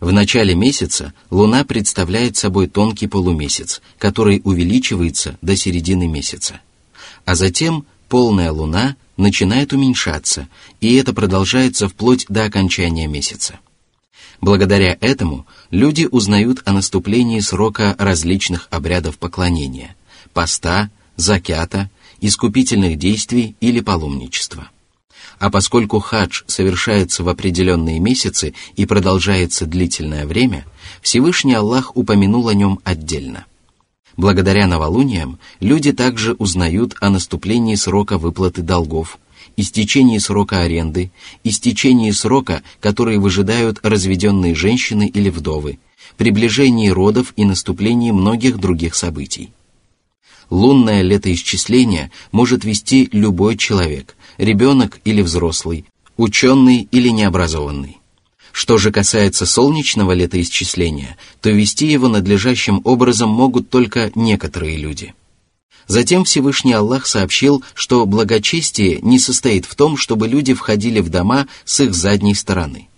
В 0.00 0.12
начале 0.12 0.54
месяца 0.54 1.14
Луна 1.30 1.64
представляет 1.64 2.36
собой 2.36 2.66
тонкий 2.66 3.06
полумесяц, 3.06 3.80
который 3.98 4.42
увеличивается 4.44 5.38
до 5.42 5.54
середины 5.54 6.08
месяца. 6.08 6.60
А 7.24 7.36
затем 7.36 7.86
полная 8.08 8.50
Луна 8.50 8.96
начинает 9.16 9.72
уменьшаться, 9.72 10.48
и 10.80 10.96
это 10.96 11.12
продолжается 11.14 11.88
вплоть 11.88 12.26
до 12.28 12.44
окончания 12.44 13.06
месяца. 13.06 13.60
Благодаря 14.40 14.98
этому 15.00 15.46
люди 15.70 16.08
узнают 16.10 16.62
о 16.64 16.72
наступлении 16.72 17.38
срока 17.38 17.94
различных 17.96 18.66
обрядов 18.70 19.18
поклонения– 19.18 19.94
поста, 20.32 20.90
закята, 21.14 21.90
искупительных 22.20 22.98
действий 22.98 23.54
или 23.60 23.78
паломничества. 23.78 24.68
А 25.42 25.50
поскольку 25.50 25.98
хадж 25.98 26.44
совершается 26.46 27.24
в 27.24 27.28
определенные 27.28 27.98
месяцы 27.98 28.54
и 28.76 28.86
продолжается 28.86 29.66
длительное 29.66 30.24
время, 30.24 30.64
Всевышний 31.00 31.54
Аллах 31.54 31.96
упомянул 31.96 32.46
о 32.46 32.54
нем 32.54 32.78
отдельно. 32.84 33.44
Благодаря 34.16 34.68
новолуниям 34.68 35.40
люди 35.58 35.90
также 35.90 36.34
узнают 36.34 36.94
о 37.00 37.10
наступлении 37.10 37.74
срока 37.74 38.18
выплаты 38.18 38.62
долгов, 38.62 39.18
истечении 39.56 40.18
срока 40.18 40.60
аренды, 40.60 41.10
истечении 41.42 42.12
срока, 42.12 42.62
который 42.78 43.18
выжидают 43.18 43.80
разведенные 43.82 44.54
женщины 44.54 45.08
или 45.08 45.28
вдовы, 45.28 45.80
приближении 46.16 46.88
родов 46.88 47.32
и 47.34 47.44
наступлении 47.44 48.12
многих 48.12 48.58
других 48.58 48.94
событий. 48.94 49.52
Лунное 50.50 51.02
летоисчисление 51.02 52.12
может 52.30 52.64
вести 52.64 53.08
любой 53.10 53.56
человек, 53.56 54.14
ребенок 54.42 55.00
или 55.04 55.22
взрослый, 55.22 55.86
ученый 56.16 56.88
или 56.90 57.08
необразованный. 57.08 57.98
Что 58.52 58.76
же 58.76 58.92
касается 58.92 59.46
солнечного 59.46 60.12
летоисчисления, 60.12 61.16
то 61.40 61.50
вести 61.50 61.86
его 61.86 62.08
надлежащим 62.08 62.82
образом 62.84 63.30
могут 63.30 63.70
только 63.70 64.12
некоторые 64.14 64.76
люди– 64.76 65.14
Затем 65.86 66.24
Всевышний 66.24 66.72
Аллах 66.72 67.06
сообщил, 67.06 67.62
что 67.74 68.06
благочестие 68.06 69.00
не 69.02 69.18
состоит 69.18 69.64
в 69.66 69.74
том, 69.74 69.96
чтобы 69.96 70.28
люди 70.28 70.54
входили 70.54 71.00
в 71.00 71.08
дома 71.08 71.46
с 71.64 71.80
их 71.80 71.94
задней 71.94 72.34
стороны. 72.34 72.88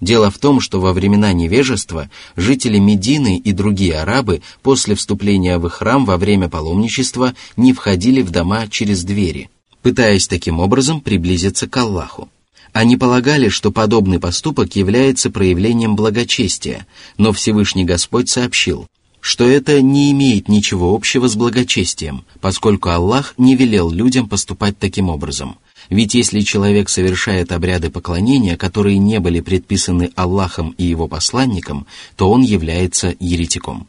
Дело 0.00 0.30
в 0.30 0.38
том, 0.38 0.60
что 0.60 0.80
во 0.80 0.92
времена 0.92 1.32
невежества 1.32 2.10
жители 2.36 2.78
Медины 2.78 3.38
и 3.38 3.52
другие 3.52 3.98
арабы 3.98 4.42
после 4.62 4.94
вступления 4.96 5.58
в 5.58 5.66
их 5.66 5.74
храм 5.74 6.04
во 6.04 6.16
время 6.16 6.48
паломничества 6.48 7.34
не 7.56 7.72
входили 7.72 8.20
в 8.20 8.30
дома 8.30 8.66
через 8.68 9.04
двери, 9.04 9.48
пытаясь 9.84 10.26
таким 10.26 10.60
образом 10.60 11.02
приблизиться 11.02 11.68
к 11.68 11.76
Аллаху. 11.76 12.30
Они 12.72 12.96
полагали, 12.96 13.50
что 13.50 13.70
подобный 13.70 14.18
поступок 14.18 14.74
является 14.76 15.30
проявлением 15.30 15.94
благочестия, 15.94 16.86
но 17.18 17.34
Всевышний 17.34 17.84
Господь 17.84 18.30
сообщил, 18.30 18.86
что 19.20 19.46
это 19.46 19.82
не 19.82 20.10
имеет 20.12 20.48
ничего 20.48 20.94
общего 20.94 21.28
с 21.28 21.36
благочестием, 21.36 22.24
поскольку 22.40 22.88
Аллах 22.88 23.34
не 23.36 23.56
велел 23.56 23.90
людям 23.90 24.26
поступать 24.26 24.78
таким 24.78 25.10
образом. 25.10 25.58
Ведь 25.90 26.14
если 26.14 26.40
человек 26.40 26.88
совершает 26.88 27.52
обряды 27.52 27.90
поклонения, 27.90 28.56
которые 28.56 28.96
не 28.96 29.20
были 29.20 29.40
предписаны 29.40 30.12
Аллахом 30.16 30.74
и 30.78 30.84
его 30.84 31.08
посланником, 31.08 31.86
то 32.16 32.30
он 32.30 32.40
является 32.40 33.14
еретиком. 33.20 33.86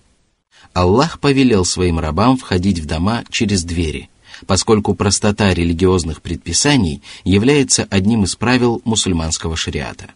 Аллах 0.74 1.22
повелел 1.22 1.64
своим 1.64 2.00
рабам 2.00 2.36
входить 2.36 2.80
в 2.80 2.86
дома 2.86 3.24
через 3.30 3.64
двери, 3.64 4.10
поскольку 4.48 4.96
простота 4.96 5.54
религиозных 5.54 6.22
предписаний 6.22 7.02
является 7.24 7.88
одним 7.90 8.24
из 8.24 8.36
правил 8.36 8.82
мусульманского 8.86 9.56
шариата. 9.56 10.12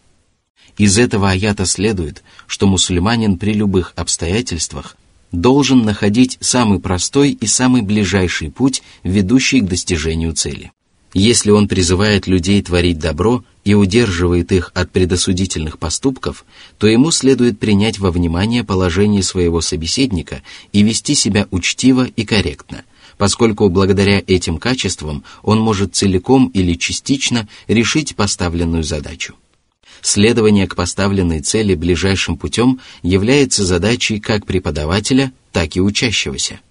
Из 0.77 0.97
этого 0.97 1.31
аята 1.31 1.65
следует, 1.65 2.23
что 2.47 2.67
мусульманин 2.67 3.37
при 3.37 3.53
любых 3.53 3.93
обстоятельствах 3.95 4.95
должен 5.31 5.83
находить 5.83 6.37
самый 6.39 6.79
простой 6.79 7.31
и 7.31 7.47
самый 7.47 7.81
ближайший 7.81 8.49
путь, 8.49 8.81
ведущий 9.03 9.61
к 9.61 9.67
достижению 9.67 10.33
цели. 10.33 10.71
Если 11.13 11.49
он 11.49 11.67
призывает 11.67 12.27
людей 12.27 12.61
творить 12.61 12.99
добро 12.99 13.43
и 13.63 13.73
удерживает 13.73 14.51
их 14.51 14.71
от 14.75 14.91
предосудительных 14.91 15.79
поступков, 15.79 16.45
то 16.77 16.87
ему 16.87 17.09
следует 17.11 17.59
принять 17.59 17.97
во 17.97 18.11
внимание 18.11 18.63
положение 18.63 19.23
своего 19.23 19.59
собеседника 19.61 20.43
и 20.71 20.83
вести 20.83 21.15
себя 21.15 21.47
учтиво 21.49 22.05
и 22.05 22.25
корректно, 22.25 22.83
поскольку 23.19 23.67
благодаря 23.67 24.23
этим 24.25 24.57
качествам 24.57 25.25
он 25.43 25.59
может 25.59 25.93
целиком 25.93 26.47
или 26.53 26.73
частично 26.75 27.49
решить 27.67 28.15
поставленную 28.15 28.83
задачу. 28.83 29.35
Следование 30.01 30.65
к 30.67 30.75
поставленной 30.75 31.41
цели 31.41 31.75
ближайшим 31.75 32.37
путем 32.37 32.79
является 33.03 33.65
задачей 33.65 34.21
как 34.21 34.45
преподавателя, 34.45 35.33
так 35.51 35.75
и 35.75 35.81
учащегося. 35.81 36.61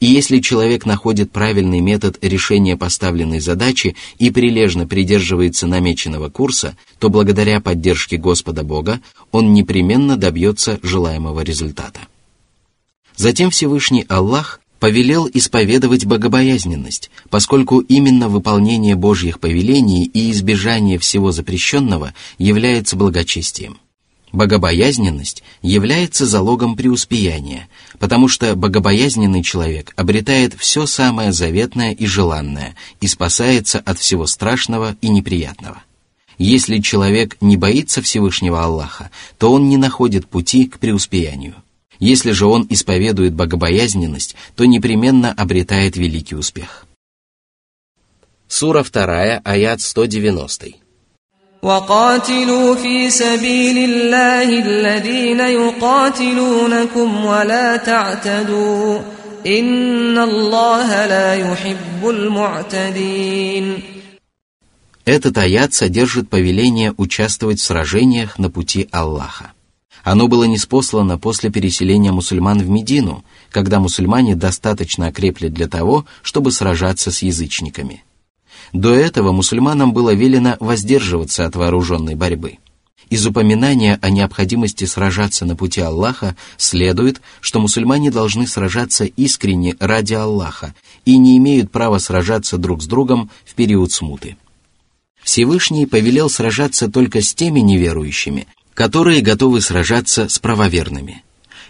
И 0.00 0.06
если 0.06 0.40
человек 0.40 0.84
находит 0.84 1.30
правильный 1.30 1.80
метод 1.80 2.18
решения 2.22 2.76
поставленной 2.76 3.38
задачи 3.38 3.94
и 4.18 4.32
прилежно 4.32 4.88
придерживается 4.88 5.68
намеченного 5.68 6.28
курса, 6.28 6.76
то 6.98 7.08
благодаря 7.08 7.60
поддержке 7.60 8.16
Господа 8.16 8.64
Бога 8.64 9.00
он 9.30 9.52
непременно 9.52 10.16
добьется 10.16 10.80
желаемого 10.82 11.42
результата. 11.42 12.00
Затем 13.14 13.50
Всевышний 13.50 14.04
Аллах 14.08 14.60
повелел 14.84 15.26
исповедовать 15.32 16.04
богобоязненность, 16.04 17.10
поскольку 17.30 17.78
именно 17.78 18.28
выполнение 18.28 18.96
Божьих 18.96 19.40
повелений 19.40 20.04
и 20.04 20.30
избежание 20.30 20.98
всего 20.98 21.32
запрещенного 21.32 22.12
является 22.36 22.94
благочестием. 22.94 23.78
Богобоязненность 24.30 25.42
является 25.62 26.26
залогом 26.26 26.76
преуспеяния, 26.76 27.70
потому 27.98 28.28
что 28.28 28.54
богобоязненный 28.56 29.42
человек 29.42 29.94
обретает 29.96 30.52
все 30.52 30.84
самое 30.84 31.32
заветное 31.32 31.92
и 31.92 32.04
желанное 32.04 32.76
и 33.00 33.06
спасается 33.06 33.78
от 33.78 33.98
всего 33.98 34.26
страшного 34.26 34.98
и 35.00 35.08
неприятного. 35.08 35.82
Если 36.36 36.80
человек 36.80 37.38
не 37.40 37.56
боится 37.56 38.02
Всевышнего 38.02 38.62
Аллаха, 38.62 39.10
то 39.38 39.50
он 39.50 39.66
не 39.70 39.78
находит 39.78 40.28
пути 40.28 40.66
к 40.66 40.78
преуспеянию. 40.78 41.54
Если 42.12 42.32
же 42.32 42.44
он 42.44 42.66
исповедует 42.68 43.32
богобоязненность, 43.32 44.36
то 44.56 44.66
непременно 44.66 45.32
обретает 45.32 45.96
великий 45.96 46.34
успех. 46.34 46.84
Сура 48.46 48.82
2, 48.82 49.40
аят 49.42 49.80
190. 49.80 50.74
وقاتلوا 51.62 52.74
في 52.74 53.10
سبيل 53.10 53.78
الله 53.90 54.48
الذين 54.66 55.40
يقاتلونكم 55.40 57.24
ولا 57.24 57.76
تعتدوا 57.76 59.00
إن 59.46 60.18
الله 60.18 61.06
لا 61.06 61.34
يحب 61.34 62.08
المعتدين 62.08 63.82
Этот 65.06 65.38
аят 65.38 65.72
содержит 65.72 66.28
повеление 66.28 66.92
участвовать 66.98 67.60
в 67.60 67.64
сражениях 67.64 68.38
на 68.38 68.50
пути 68.50 68.88
Аллаха. 68.92 69.53
Оно 70.04 70.28
было 70.28 70.44
неспослано 70.44 71.18
после 71.18 71.50
переселения 71.50 72.12
мусульман 72.12 72.60
в 72.60 72.68
Медину, 72.68 73.24
когда 73.50 73.80
мусульмане 73.80 74.36
достаточно 74.36 75.06
окрепли 75.06 75.48
для 75.48 75.66
того, 75.66 76.04
чтобы 76.22 76.52
сражаться 76.52 77.10
с 77.10 77.22
язычниками. 77.22 78.04
До 78.74 78.94
этого 78.94 79.32
мусульманам 79.32 79.94
было 79.94 80.12
велено 80.12 80.56
воздерживаться 80.60 81.46
от 81.46 81.56
вооруженной 81.56 82.16
борьбы. 82.16 82.58
Из 83.08 83.26
упоминания 83.26 83.98
о 84.02 84.10
необходимости 84.10 84.84
сражаться 84.84 85.46
на 85.46 85.56
пути 85.56 85.80
Аллаха 85.80 86.36
следует, 86.58 87.22
что 87.40 87.60
мусульмане 87.60 88.10
должны 88.10 88.46
сражаться 88.46 89.04
искренне 89.04 89.74
ради 89.78 90.14
Аллаха 90.14 90.74
и 91.06 91.16
не 91.16 91.38
имеют 91.38 91.70
права 91.70 91.98
сражаться 91.98 92.58
друг 92.58 92.82
с 92.82 92.86
другом 92.86 93.30
в 93.46 93.54
период 93.54 93.92
смуты. 93.92 94.36
Всевышний 95.22 95.86
повелел 95.86 96.28
сражаться 96.28 96.90
только 96.90 97.22
с 97.22 97.34
теми 97.34 97.60
неверующими, 97.60 98.46
которые 98.74 99.20
готовы 99.20 99.60
сражаться 99.60 100.28
с 100.28 100.38
правоверными. 100.38 101.22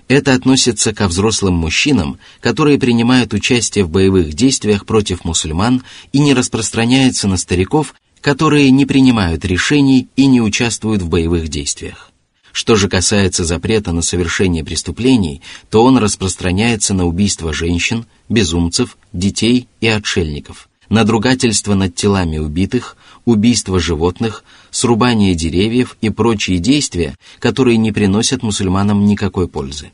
Это 0.09 0.35
относится 0.35 0.93
ко 0.93 1.09
взрослым 1.09 1.55
мужчинам, 1.55 2.19
которые 2.41 2.79
принимают 2.79 3.33
участие 3.33 3.85
в 3.85 3.91
боевых 3.91 4.35
действиях 4.35 4.85
против 4.85 5.25
мусульман 5.25 5.83
и 6.13 6.19
не 6.19 6.35
распространяется 6.35 7.27
на 7.29 7.37
стариков, 7.37 7.95
которые 8.21 8.71
не 8.71 8.87
принимают 8.87 9.45
решений 9.45 10.09
и 10.17 10.27
не 10.27 10.41
участвуют 10.41 11.03
в 11.03 11.09
боевых 11.09 11.49
действиях. 11.49 12.11
Что 12.53 12.77
же 12.77 12.89
касается 12.89 13.45
запрета 13.45 13.93
на 13.93 14.01
совершение 14.01 14.63
преступлений, 14.63 15.43
то 15.71 15.85
он 15.85 15.99
распространяется 15.99 16.95
на 16.95 17.05
убийство 17.05 17.53
женщин, 17.53 18.07
безумцев, 18.29 18.97
детей 19.13 19.69
и 19.81 19.89
отшельников, 19.89 20.69
надругательство 20.89 21.75
над 21.75 21.95
телами 21.95 22.39
убитых, 22.39 22.97
убийство 23.26 23.80
животных, 23.80 24.44
срубание 24.72 25.36
деревьев 25.36 25.98
и 26.02 26.10
прочие 26.10 26.60
действия, 26.60 27.16
которые 27.40 27.78
не 27.78 27.92
приносят 27.92 28.44
мусульманам 28.44 29.06
никакой 29.06 29.48
пользы. 29.48 29.92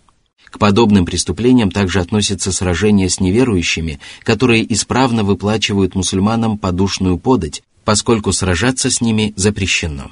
К 0.49 0.57
подобным 0.57 1.05
преступлениям 1.05 1.69
также 1.69 1.99
относятся 1.99 2.51
сражения 2.51 3.09
с 3.09 3.19
неверующими, 3.19 3.99
которые 4.23 4.71
исправно 4.73 5.23
выплачивают 5.23 5.95
мусульманам 5.95 6.57
подушную 6.57 7.17
подать, 7.17 7.61
поскольку 7.83 8.31
сражаться 8.31 8.89
с 8.89 9.01
ними 9.01 9.33
запрещено. 9.35 10.11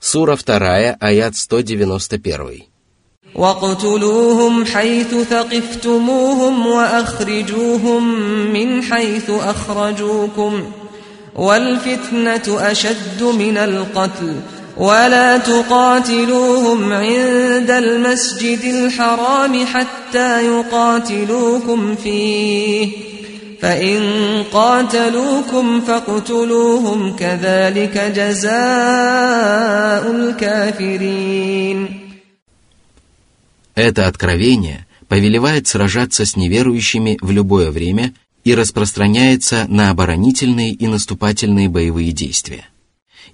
Сура 0.00 0.36
2, 0.36 0.96
аят 1.00 1.36
191. 1.36 2.64
واقتلوهم 3.34 4.64
حيث 4.64 5.14
ثقفتموهم 5.14 6.66
واخرجوهم 6.66 8.04
من 8.52 8.82
حيث 8.82 9.30
اخرجوكم 9.30 10.64
والفتنه 11.34 12.70
اشد 12.70 13.22
من 13.22 13.56
القتل 13.56 14.40
ولا 14.76 15.36
تقاتلوهم 15.38 16.92
عند 16.92 17.70
المسجد 17.70 18.64
الحرام 18.64 19.66
حتى 19.66 20.46
يقاتلوكم 20.46 21.94
فيه 21.94 22.88
فإن 23.62 24.02
قاتلوكم 24.52 25.80
فاقتلوهم 25.80 27.16
كذلك 27.16 27.98
جزاء 28.16 28.50
الكافرين 30.10 32.00
Это 33.76 34.06
откровение 34.06 34.86
повелевает 35.08 35.66
сражаться 35.66 36.24
с 36.24 36.36
неверующими 36.36 37.18
в 37.20 37.30
любое 37.30 37.70
время 37.70 38.12
и 38.44 38.54
распространяется 38.54 39.66
на 39.68 39.90
оборонительные 39.90 40.72
и 40.72 40.86
наступательные 40.86 41.68
боевые 41.68 42.12
действия. 42.12 42.66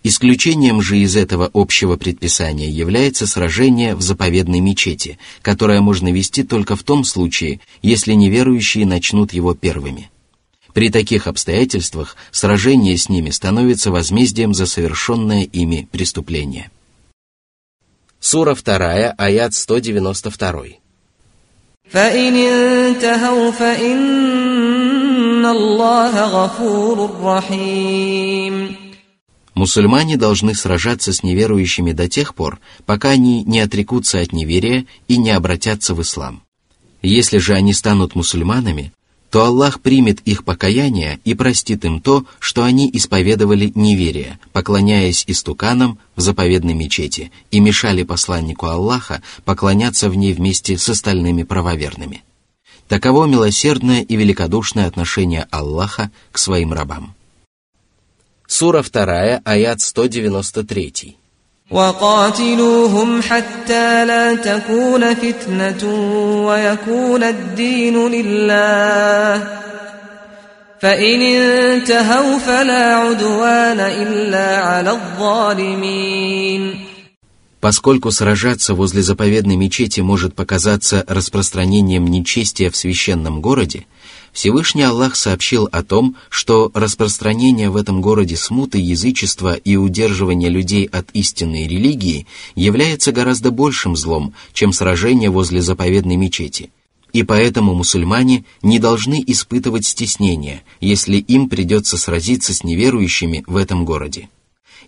Исключением 0.03 0.81
же 0.81 0.99
из 0.99 1.17
этого 1.17 1.51
общего 1.53 1.97
предписания 1.97 2.71
является 2.71 3.27
сражение 3.27 3.95
в 3.95 4.03
заповедной 4.03 4.61
мечети, 4.61 5.19
которое 5.43 5.81
можно 5.81 6.11
вести 6.11 6.43
только 6.43 6.77
в 6.77 6.83
том 6.85 7.05
случае, 7.05 7.61
если 7.83 8.15
неверующие 8.15 8.87
начнут 8.87 9.33
его 9.33 9.55
первыми – 9.55 10.21
при 10.73 10.89
таких 10.89 11.27
обстоятельствах 11.27 12.17
сражение 12.31 12.97
с 12.97 13.09
ними 13.09 13.31
становится 13.31 13.91
возмездием 13.91 14.55
за 14.55 14.67
совершенное 14.67 15.43
ими 15.45 15.89
преступление. 15.91 16.71
Сура 18.21 18.55
2, 18.55 19.15
аят 19.17 19.55
192. 19.55 20.81
فإن 21.91 22.37
Аллаха 25.52 26.30
гафурур 26.32 27.12
рахим». 27.24 28.78
Мусульмане 29.56 30.18
должны 30.18 30.54
сражаться 30.54 31.14
с 31.14 31.24
неверующими 31.24 31.94
до 31.94 32.10
тех 32.10 32.36
пор, 32.36 32.60
пока 32.86 33.12
они 33.12 33.44
не 33.44 33.62
отрекутся 33.62 34.20
от 34.20 34.34
неверия 34.34 34.86
и 35.08 35.18
не 35.18 35.32
обратятся 35.32 35.96
в 35.96 36.02
ислам. 36.02 36.44
Если 37.02 37.38
же 37.38 37.54
они 37.54 37.74
станут 37.74 38.16
мусульманами, 38.16 38.92
то 39.30 39.46
Аллах 39.46 39.82
примет 39.82 40.22
их 40.22 40.44
покаяние 40.44 41.20
и 41.26 41.34
простит 41.34 41.86
им 41.86 42.02
то, 42.02 42.26
что 42.40 42.64
они 42.64 42.90
исповедовали 42.92 43.72
неверие, 43.76 44.40
поклоняясь 44.54 45.26
истуканам 45.28 46.00
в 46.16 46.22
заповедной 46.22 46.74
мечети 46.74 47.32
и 47.52 47.60
мешали 47.60 48.04
посланнику 48.04 48.68
Аллаха 48.68 49.22
поклоняться 49.44 50.10
в 50.10 50.16
ней 50.16 50.34
вместе 50.34 50.78
с 50.78 50.88
остальными 50.88 51.44
правоверными. 51.44 52.24
Таково 52.89 53.27
милосердное 53.27 54.03
и 54.03 54.17
великодушное 54.17 54.87
отношение 54.87 55.47
Аллаха 55.53 56.11
к 56.33 56.39
своим 56.39 56.73
рабам. 56.73 57.15
Сура 58.49 58.83
2, 58.83 59.43
аят 59.45 59.81
193. 59.81 61.17
وقاتلوهم 61.71 63.23
حتى 63.23 64.05
لا 64.05 64.35
تكون 64.35 65.15
فتنة 65.15 65.85
ويكون 66.47 67.23
الدين 67.23 68.09
لله 68.09 69.49
فإن 70.81 71.21
انتهوا 71.21 72.39
فلا 72.39 72.95
عدوان 72.97 73.81
إلا 73.81 74.57
على 74.57 74.91
الظالمين 74.91 76.85
Поскольку 77.66 78.12
сражаться 78.12 78.76
возле 78.76 79.02
заповедной 79.02 79.56
мечети 79.56 80.00
может 80.00 80.36
показаться 80.36 81.04
распространением 81.08 82.06
нечестия 82.06 82.70
в 82.70 82.76
священном 82.76 83.42
городе, 83.42 83.88
Всевышний 84.32 84.84
Аллах 84.84 85.16
сообщил 85.16 85.68
о 85.72 85.82
том, 85.82 86.16
что 86.30 86.70
распространение 86.76 87.72
в 87.72 87.76
этом 87.76 88.02
городе 88.02 88.36
смуты, 88.36 88.78
язычества 88.78 89.56
и 89.56 89.78
удерживание 89.78 90.52
людей 90.52 90.86
от 90.86 91.10
истинной 91.14 91.68
религии 91.68 92.28
является 92.54 93.12
гораздо 93.12 93.50
большим 93.50 93.96
злом, 93.96 94.36
чем 94.54 94.72
сражение 94.72 95.32
возле 95.32 95.64
заповедной 95.64 96.18
мечети. 96.18 96.70
И 97.14 97.24
поэтому 97.24 97.74
мусульмане 97.74 98.46
не 98.62 98.78
должны 98.78 99.24
испытывать 99.26 99.88
стеснения, 99.88 100.62
если 100.82 101.18
им 101.18 101.50
придется 101.50 101.98
сразиться 101.98 102.54
с 102.54 102.64
неверующими 102.64 103.44
в 103.48 103.58
этом 103.58 103.86
городе. 103.86 104.30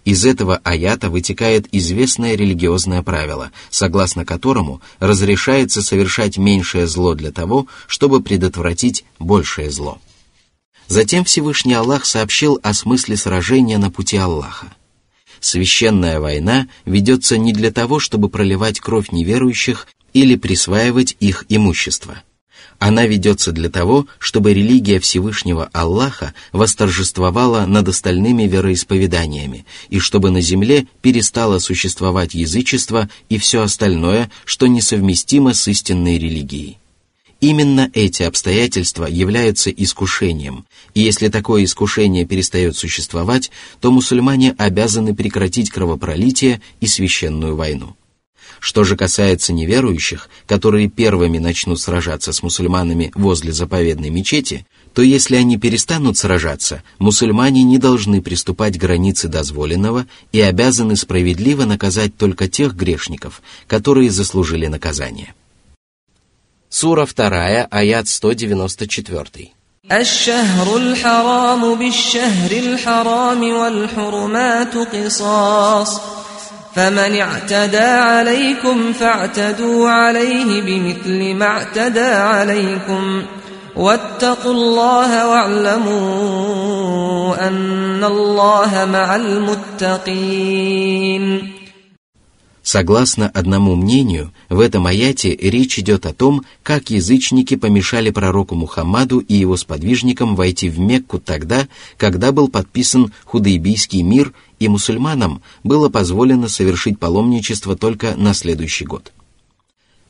Из 0.08 0.24
этого 0.24 0.62
аята 0.64 1.10
вытекает 1.10 1.68
известное 1.74 2.36
религиозное 2.36 3.04
правило, 3.04 3.52
согласно 3.70 4.24
которому 4.24 4.82
разрешается 5.00 5.82
совершать 5.82 6.38
меньшее 6.38 6.88
зло 6.88 7.14
для 7.14 7.34
того, 7.34 7.68
чтобы 7.88 8.24
предотвратить 8.24 9.04
большее 9.20 9.70
зло. 9.70 10.00
Затем 10.88 11.26
Всевышний 11.26 11.74
Аллах 11.74 12.06
сообщил 12.06 12.58
о 12.64 12.74
смысле 12.74 13.18
сражения 13.18 13.78
на 13.78 13.92
пути 13.92 14.16
Аллаха. 14.16 14.74
Священная 15.42 16.22
война 16.22 16.70
ведется 16.86 17.38
не 17.38 17.52
для 17.52 17.70
того, 17.70 18.00
чтобы 18.00 18.30
проливать 18.30 18.80
кровь 18.80 19.12
неверующих 19.12 19.88
или 20.14 20.38
присваивать 20.38 21.18
их 21.20 21.44
имущество– 21.50 22.16
она 22.80 23.08
ведется 23.08 23.52
для 23.52 23.70
того, 23.70 24.08
чтобы 24.20 24.54
религия 24.54 25.00
Всевышнего 25.00 25.70
Аллаха 25.74 26.34
восторжествовала 26.52 27.66
над 27.66 27.88
остальными 27.88 28.44
вероисповеданиями, 28.44 29.66
и 29.90 30.00
чтобы 30.00 30.30
на 30.30 30.42
земле 30.42 30.88
перестало 31.02 31.60
существовать 31.60 32.36
язычество 32.36 33.10
и 33.30 33.40
все 33.40 33.62
остальное, 33.62 34.30
что 34.46 34.68
несовместимо 34.68 35.54
с 35.54 35.68
истинной 35.68 36.20
религией. 36.20 36.78
Именно 37.40 37.92
эти 37.94 38.24
обстоятельства 38.24 39.06
являются 39.06 39.70
искушением, 39.70 40.66
и 40.96 41.02
если 41.02 41.30
такое 41.30 41.64
искушение 41.66 42.26
перестает 42.26 42.76
существовать, 42.76 43.52
то 43.80 43.92
мусульмане 43.92 44.56
обязаны 44.58 45.16
прекратить 45.16 45.70
кровопролитие 45.70 46.62
и 46.80 46.88
священную 46.88 47.56
войну. 47.56 47.96
Что 48.61 48.85
же 48.85 48.97
касается 48.97 49.53
неверующих, 49.53 50.29
которые 50.47 50.89
первыми 50.89 51.39
начнут 51.39 51.81
сражаться 51.81 52.33
с 52.33 52.43
мусульманами 52.43 53.11
возле 53.15 53.53
заповедной 53.53 54.11
мечети, 54.11 54.67
то 54.95 55.03
если 55.03 55.37
они 55.37 55.59
перестанут 55.59 56.17
сражаться, 56.19 56.83
мусульмане 56.99 57.63
не 57.63 57.79
должны 57.79 58.21
приступать 58.21 58.79
к 58.79 58.81
границе 58.81 59.29
дозволенного 59.29 60.07
и 60.33 60.41
обязаны 60.41 60.97
справедливо 60.97 61.65
наказать 61.65 62.17
только 62.17 62.49
тех 62.49 62.75
грешников, 62.75 63.43
которые 63.67 64.11
заслужили 64.11 64.67
наказание. 64.67 65.35
Сура 66.69 67.07
2, 67.07 67.69
аят 67.71 68.09
194. 68.09 69.51
الشهر 69.91 70.77
الحرام 70.77 71.75
بالشهر 71.75 72.51
الحرام 72.51 73.43
والحرمات 73.43 74.77
قصاص 74.77 76.16
فمن 76.78 77.22
اعتدى 77.22 77.78
عليكم 77.78 78.94
فاعتدوا 78.94 79.90
عليه 79.90 80.62
بمثل 80.62 81.34
ما 81.36 81.46
اعتدى 81.46 82.00
عليكم 82.00 83.24
واتقوا 83.76 84.52
الله 84.52 85.28
واعلموا 85.28 86.38
أن 87.48 88.04
الله 88.04 88.88
مع 88.92 89.16
المتقين 89.16 90.38
Согласно 92.68 93.30
одному 93.30 93.78
мнению, 93.78 94.34
в 94.50 94.60
этом 94.60 94.88
аяте 94.88 95.34
речь 95.34 95.80
идет 95.80 96.06
о 96.06 96.14
том, 96.14 96.44
как 96.64 96.90
язычники 96.90 97.56
помешали 97.56 98.10
пророку 98.10 98.56
Мухаммаду 98.56 99.20
и 99.20 99.36
его 99.36 99.56
сподвижникам 99.56 100.36
войти 100.36 100.68
в 100.68 100.78
Мекку 100.78 101.18
тогда, 101.18 101.70
когда 101.96 102.34
был 102.34 102.50
подписан 102.50 103.14
Худайбийский 103.24 104.02
мир, 104.02 104.34
и 104.60 104.68
мусульманам 104.68 105.42
было 105.64 105.88
позволено 105.88 106.50
совершить 106.50 107.00
паломничество 107.00 107.78
только 107.78 108.16
на 108.18 108.34
следующий 108.34 108.84
год. 108.84 109.14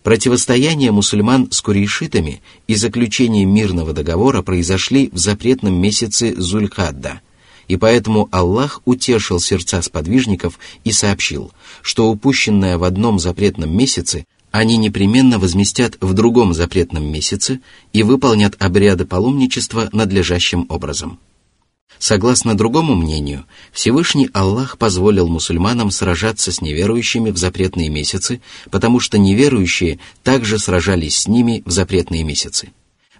Противостояние 0.02 0.92
мусульман 0.92 1.52
с 1.52 1.62
курейшитами 1.62 2.42
и 2.66 2.74
заключение 2.74 3.46
мирного 3.46 3.94
договора 3.94 4.42
произошли 4.42 5.12
в 5.14 5.20
запретном 5.20 5.76
месяце 5.80 6.34
Зулькадда, 6.36 7.22
и 7.68 7.78
поэтому 7.78 8.30
Аллах 8.32 8.82
утешил 8.86 9.40
сердца 9.40 9.82
сподвижников 9.82 10.60
и 10.84 10.92
сообщил, 10.92 11.52
что 11.82 12.10
упущенное 12.10 12.78
в 12.78 12.84
одном 12.84 13.20
запретном 13.20 13.76
месяце 13.76 14.26
они 14.52 14.78
непременно 14.78 15.40
возместят 15.40 15.98
в 16.00 16.14
другом 16.14 16.54
запретном 16.54 17.06
месяце 17.06 17.60
и 17.94 18.04
выполнят 18.04 18.56
обряды 18.60 19.06
паломничества 19.06 19.90
надлежащим 19.92 20.66
образом. 20.70 21.20
Согласно 22.00 22.56
другому 22.56 22.96
мнению, 22.96 23.46
Всевышний 23.72 24.30
Аллах 24.34 24.78
позволил 24.78 25.28
мусульманам 25.28 25.90
сражаться 25.90 26.52
с 26.52 26.62
неверующими 26.62 27.32
в 27.32 27.38
запретные 27.38 27.90
месяцы, 27.90 28.42
потому 28.70 29.00
что 29.00 29.18
неверующие 29.18 30.00
также 30.24 30.60
сражались 30.60 31.18
с 31.18 31.28
ними 31.28 31.64
в 31.66 31.72
запретные 31.72 32.24
месяцы. 32.24 32.72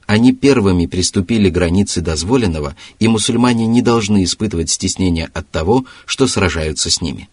Они 0.08 0.32
первыми 0.32 0.86
приступили 0.86 1.50
границы 1.50 2.00
дозволенного, 2.00 2.78
и 2.98 3.10
мусульмане 3.10 3.68
не 3.68 3.82
должны 3.82 4.24
испытывать 4.24 4.72
стеснения 4.72 5.30
от 5.34 5.50
того, 5.52 5.86
что 6.06 6.28
сражаются 6.28 6.90
с 6.90 7.02
ними. 7.02 7.30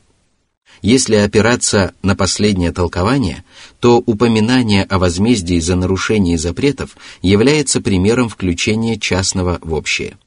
Если 0.83 1.15
опираться 1.15 1.95
на 2.03 2.17
последнее 2.17 2.73
толкование, 2.73 3.45
то 3.79 3.99
упоминание 4.05 4.83
о 4.83 4.99
возмездии 4.99 5.61
за 5.61 5.77
нарушение 5.77 6.37
запретов 6.37 6.97
является 7.23 7.81
примером 7.81 8.29
включения 8.29 8.99
частного 8.99 9.61
в 9.63 9.73
общее– 9.73 10.19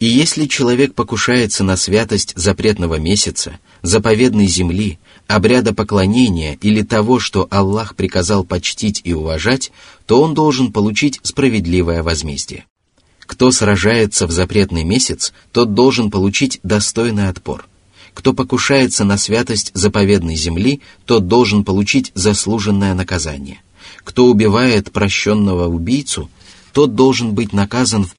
и 0.00 0.06
если 0.06 0.46
человек 0.46 0.94
покушается 0.94 1.62
на 1.62 1.76
святость 1.76 2.32
запретного 2.34 2.94
месяца, 2.94 3.58
заповедной 3.82 4.46
земли, 4.46 4.98
обряда 5.30 5.72
поклонения 5.72 6.58
или 6.60 6.82
того, 6.82 7.20
что 7.20 7.46
Аллах 7.50 7.94
приказал 7.94 8.44
почтить 8.44 9.00
и 9.04 9.12
уважать, 9.14 9.70
то 10.06 10.20
он 10.20 10.34
должен 10.34 10.72
получить 10.72 11.20
справедливое 11.22 12.02
возмездие. 12.02 12.64
Кто 13.20 13.52
сражается 13.52 14.26
в 14.26 14.32
запретный 14.32 14.82
месяц, 14.82 15.32
тот 15.52 15.72
должен 15.72 16.10
получить 16.10 16.58
достойный 16.64 17.28
отпор. 17.28 17.68
Кто 18.12 18.32
покушается 18.32 19.04
на 19.04 19.16
святость 19.16 19.70
заповедной 19.72 20.34
земли, 20.34 20.80
тот 21.04 21.28
должен 21.28 21.62
получить 21.62 22.10
заслуженное 22.16 22.94
наказание. 22.94 23.60
Кто 24.02 24.26
убивает 24.26 24.90
прощенного 24.90 25.68
убийцу, 25.68 26.28
тот 26.72 26.96
должен 26.96 27.34
быть 27.34 27.52
наказан 27.52 28.04
в 28.04 28.16